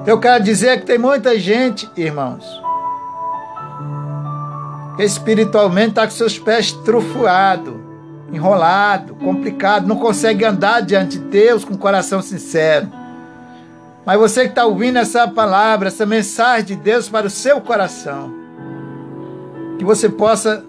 Eu 0.06 0.20
quero 0.20 0.44
dizer 0.44 0.80
que 0.80 0.86
tem 0.86 0.98
muita 0.98 1.38
gente, 1.38 1.90
irmãos, 1.96 2.44
espiritualmente 4.98 5.90
está 5.90 6.04
com 6.04 6.10
seus 6.10 6.38
pés 6.38 6.72
trufuados, 6.72 7.74
enrolado, 8.32 9.14
complicado, 9.14 9.86
não 9.86 9.96
consegue 9.96 10.44
andar 10.44 10.80
diante 10.80 11.18
de 11.18 11.24
Deus 11.24 11.64
com 11.64 11.74
o 11.74 11.78
coração 11.78 12.20
sincero. 12.20 12.88
Mas 14.04 14.18
você 14.18 14.42
que 14.42 14.48
está 14.48 14.64
ouvindo 14.64 14.98
essa 14.98 15.28
palavra, 15.28 15.88
essa 15.88 16.06
mensagem 16.06 16.64
de 16.66 16.76
Deus 16.76 17.08
para 17.08 17.26
o 17.26 17.30
seu 17.30 17.60
coração, 17.60 18.32
que 19.78 19.84
você 19.84 20.08
possa 20.08 20.64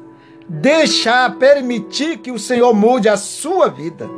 deixar, 0.48 1.36
permitir 1.36 2.18
que 2.18 2.32
o 2.32 2.40
Senhor 2.40 2.74
mude 2.74 3.08
a 3.08 3.18
sua 3.18 3.70
vida. 3.70 4.10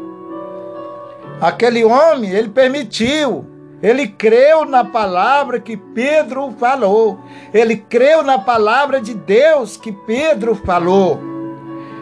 Aquele 1.39 1.84
homem, 1.84 2.32
ele 2.32 2.49
permitiu, 2.49 3.45
ele 3.82 4.08
creu 4.08 4.66
na 4.66 4.84
palavra 4.84 5.60
que 5.60 5.76
Pedro 5.76 6.54
falou, 6.60 7.20
ele 7.54 7.76
creu 7.76 8.24
na 8.24 8.38
palavra 8.38 9.02
de 9.02 9.14
Deus 9.14 9.76
que 9.76 9.92
Pedro 9.92 10.56
falou. 10.56 11.20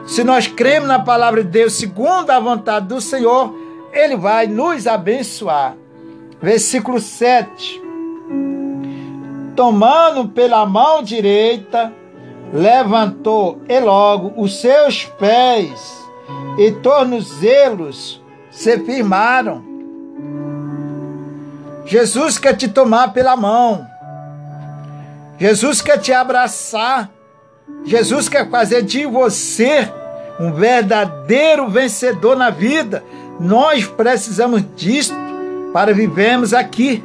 Se 0.06 0.24
nós 0.24 0.48
cremos 0.48 0.88
na 0.88 1.00
palavra 1.00 1.44
de 1.44 1.50
Deus 1.50 1.74
segundo 1.74 2.32
a 2.32 2.40
vontade 2.40 2.88
do 2.88 3.00
Senhor, 3.00 3.54
ele 3.94 4.18
vai 4.18 4.48
nos 4.48 4.88
abençoar. 4.88 5.76
Versículo 6.42 7.00
7. 7.00 7.82
Tomando 9.56 10.30
pela 10.30 10.66
mão 10.66 11.04
direita, 11.04 11.94
levantou 12.52 13.62
e 13.68 13.80
logo 13.80 14.34
os 14.42 14.60
seus 14.60 15.06
pés 15.06 16.00
e 16.58 16.72
tornozelos 16.72 18.22
se 18.50 18.80
firmaram. 18.80 19.68
Jesus 21.90 22.38
quer 22.38 22.56
te 22.56 22.68
tomar 22.68 23.14
pela 23.14 23.36
mão. 23.36 23.88
Jesus 25.40 25.82
quer 25.82 25.98
te 25.98 26.14
abraçar. 26.14 27.10
Jesus 27.84 28.30
quer 28.30 28.48
fazer 28.48 28.84
de 28.84 29.08
você 29.08 29.92
um 30.40 30.54
verdadeiro 30.54 31.68
vencedor 31.68 32.38
na 32.38 32.52
vida. 32.52 33.04
Nós 33.40 33.88
precisamos 33.88 34.64
disso 34.76 35.16
para 35.74 35.92
vivermos 35.92 36.54
aqui. 36.54 37.04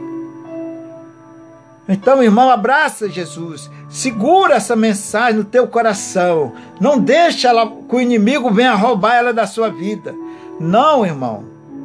Então, 1.88 2.22
irmão, 2.22 2.50
abraça 2.50 3.08
Jesus. 3.08 3.70
Segura 3.88 4.56
essa 4.56 4.76
mensagem 4.76 5.38
no 5.38 5.44
teu 5.44 5.66
coração. 5.66 6.52
Não 6.78 6.98
deixa 6.98 7.48
ela, 7.48 7.66
que 7.66 7.96
o 7.96 8.00
inimigo 8.02 8.50
venha 8.50 8.74
roubar 8.74 9.14
ela 9.14 9.32
da 9.32 9.46
sua 9.46 9.70
vida. 9.70 10.14
Não, 10.60 11.06
irmão. 11.06 11.42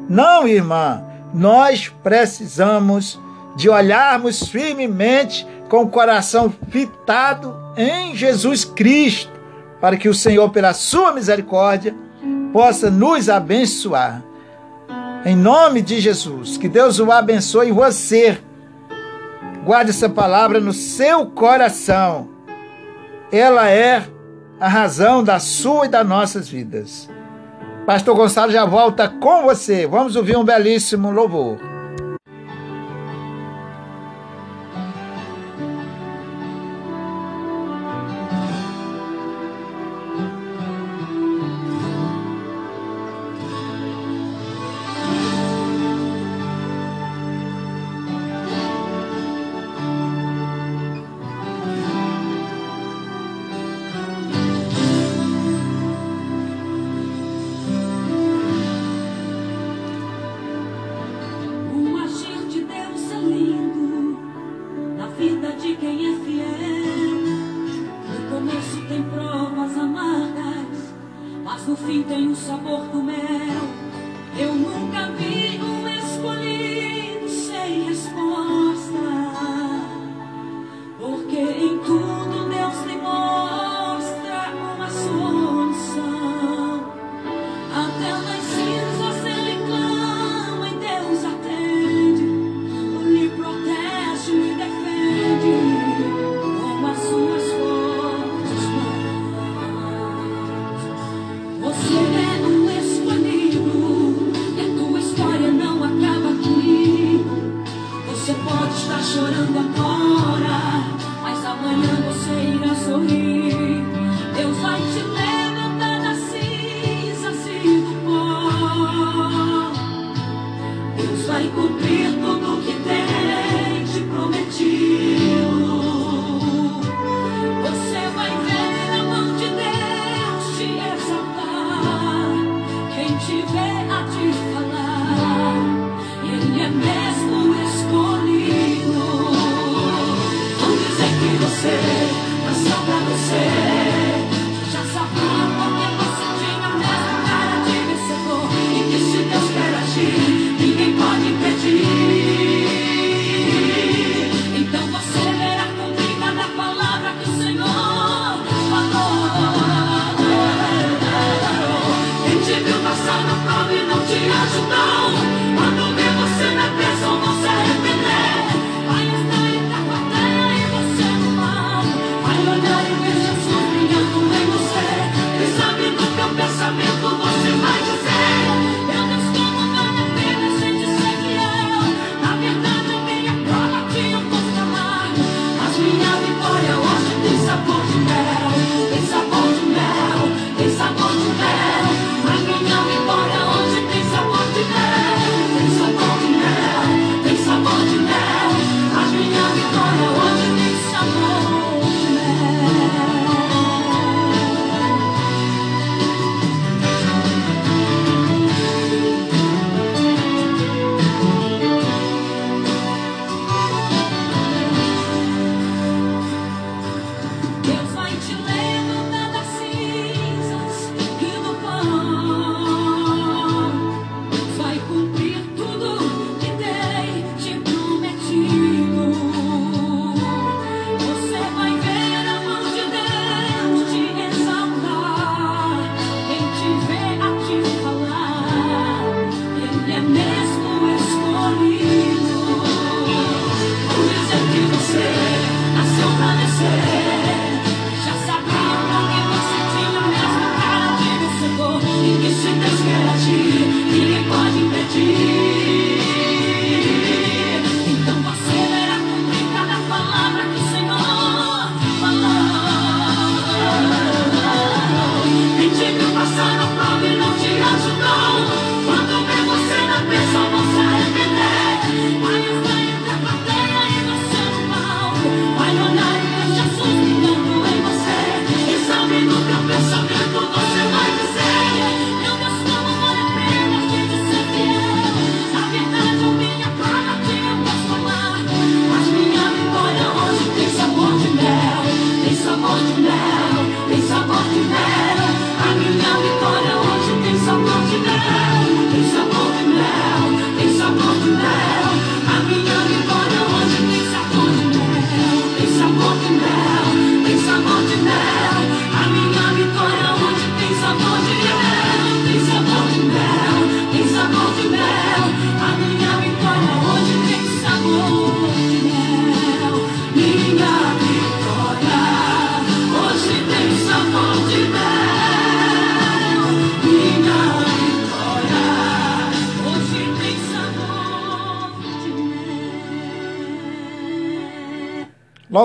Não, 0.10 0.46
irmã. 0.46 1.09
Nós 1.34 1.90
precisamos 2.04 3.20
de 3.56 3.70
olharmos 3.70 4.48
firmemente 4.48 5.46
com 5.68 5.84
o 5.84 5.90
coração 5.90 6.54
fitado 6.70 7.56
em 7.78 8.16
Jesus 8.16 8.66
Cristo, 8.66 9.32
para 9.80 9.98
que 9.98 10.10
o 10.10 10.14
Senhor, 10.14 10.50
pela 10.50 10.74
sua 10.74 11.12
misericórdia, 11.12 11.96
possa 12.52 12.90
nos 12.90 13.30
abençoar. 13.30 14.24
Em 15.26 15.36
nome 15.36 15.82
de 15.82 16.00
Jesus, 16.00 16.58
que 16.58 16.68
Deus 16.68 17.00
o 17.00 17.12
abençoe 17.12 17.72
você 17.72 18.40
Guarde 19.70 19.92
essa 19.92 20.10
palavra 20.10 20.60
no 20.60 20.74
seu 20.74 21.26
coração. 21.28 22.30
Ela 23.32 23.70
é 23.70 24.04
a 24.60 24.68
razão 24.68 25.24
da 25.24 25.40
sua 25.40 25.86
e 25.86 25.90
das 25.90 26.08
nossas 26.08 26.50
vidas. 26.50 27.10
Pastor 27.90 28.16
Gonçalo 28.16 28.52
já 28.52 28.66
volta 28.66 29.10
com 29.10 29.42
você. 29.42 29.88
Vamos 29.88 30.16
ouvir 30.16 30.38
um 30.38 30.44
belíssimo 30.44 31.10
louvor. 31.10 31.79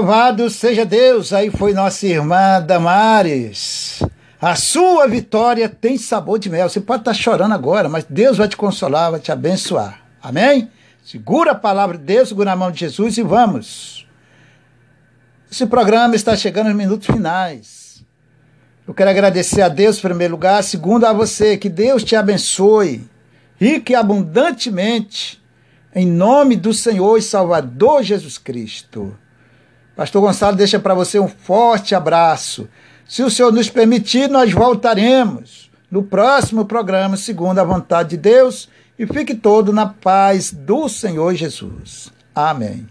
Louvado 0.04 0.50
seja 0.50 0.84
Deus! 0.84 1.32
Aí 1.32 1.50
foi 1.50 1.72
nossa 1.72 2.06
irmã 2.06 2.60
Damares. 2.60 4.02
A 4.38 4.54
sua 4.54 5.08
vitória 5.08 5.66
tem 5.66 5.96
sabor 5.96 6.38
de 6.38 6.50
mel. 6.50 6.68
Você 6.68 6.78
pode 6.78 7.00
estar 7.00 7.14
chorando 7.14 7.54
agora, 7.54 7.88
mas 7.88 8.04
Deus 8.04 8.36
vai 8.36 8.46
te 8.46 8.54
consolar, 8.54 9.12
vai 9.12 9.20
te 9.20 9.32
abençoar. 9.32 10.02
Amém? 10.22 10.70
Segura 11.02 11.52
a 11.52 11.54
palavra 11.54 11.96
de 11.96 12.04
Deus, 12.04 12.28
segura 12.28 12.52
a 12.52 12.56
mão 12.56 12.70
de 12.70 12.80
Jesus 12.80 13.16
e 13.16 13.22
vamos. 13.22 14.06
Esse 15.50 15.64
programa 15.64 16.14
está 16.14 16.36
chegando 16.36 16.66
aos 16.66 16.76
minutos 16.76 17.06
finais. 17.06 18.04
Eu 18.86 18.92
quero 18.92 19.08
agradecer 19.08 19.62
a 19.62 19.70
Deus 19.70 19.96
em 19.96 20.02
primeiro 20.02 20.34
lugar, 20.34 20.62
segundo 20.62 21.06
a 21.06 21.14
você, 21.14 21.56
que 21.56 21.70
Deus 21.70 22.04
te 22.04 22.14
abençoe, 22.14 23.08
rique 23.56 23.94
e 23.94 23.96
abundantemente, 23.96 25.42
em 25.94 26.06
nome 26.06 26.56
do 26.56 26.74
Senhor 26.74 27.16
e 27.16 27.22
Salvador 27.22 28.02
Jesus 28.02 28.36
Cristo. 28.36 29.16
Pastor 29.96 30.22
Gonçalo 30.22 30.56
deixa 30.56 30.78
para 30.78 30.94
você 30.94 31.18
um 31.18 31.28
forte 31.28 31.94
abraço. 31.94 32.68
Se 33.06 33.22
o 33.22 33.30
Senhor 33.30 33.52
nos 33.52 33.70
permitir, 33.70 34.28
nós 34.28 34.52
voltaremos 34.52 35.70
no 35.90 36.02
próximo 36.02 36.64
programa, 36.64 37.16
segundo 37.16 37.58
a 37.58 37.64
vontade 37.64 38.10
de 38.10 38.16
Deus, 38.16 38.68
e 38.98 39.06
fique 39.06 39.34
todo 39.34 39.72
na 39.72 39.86
paz 39.86 40.52
do 40.52 40.88
Senhor 40.88 41.34
Jesus. 41.34 42.12
Amém. 42.34 42.88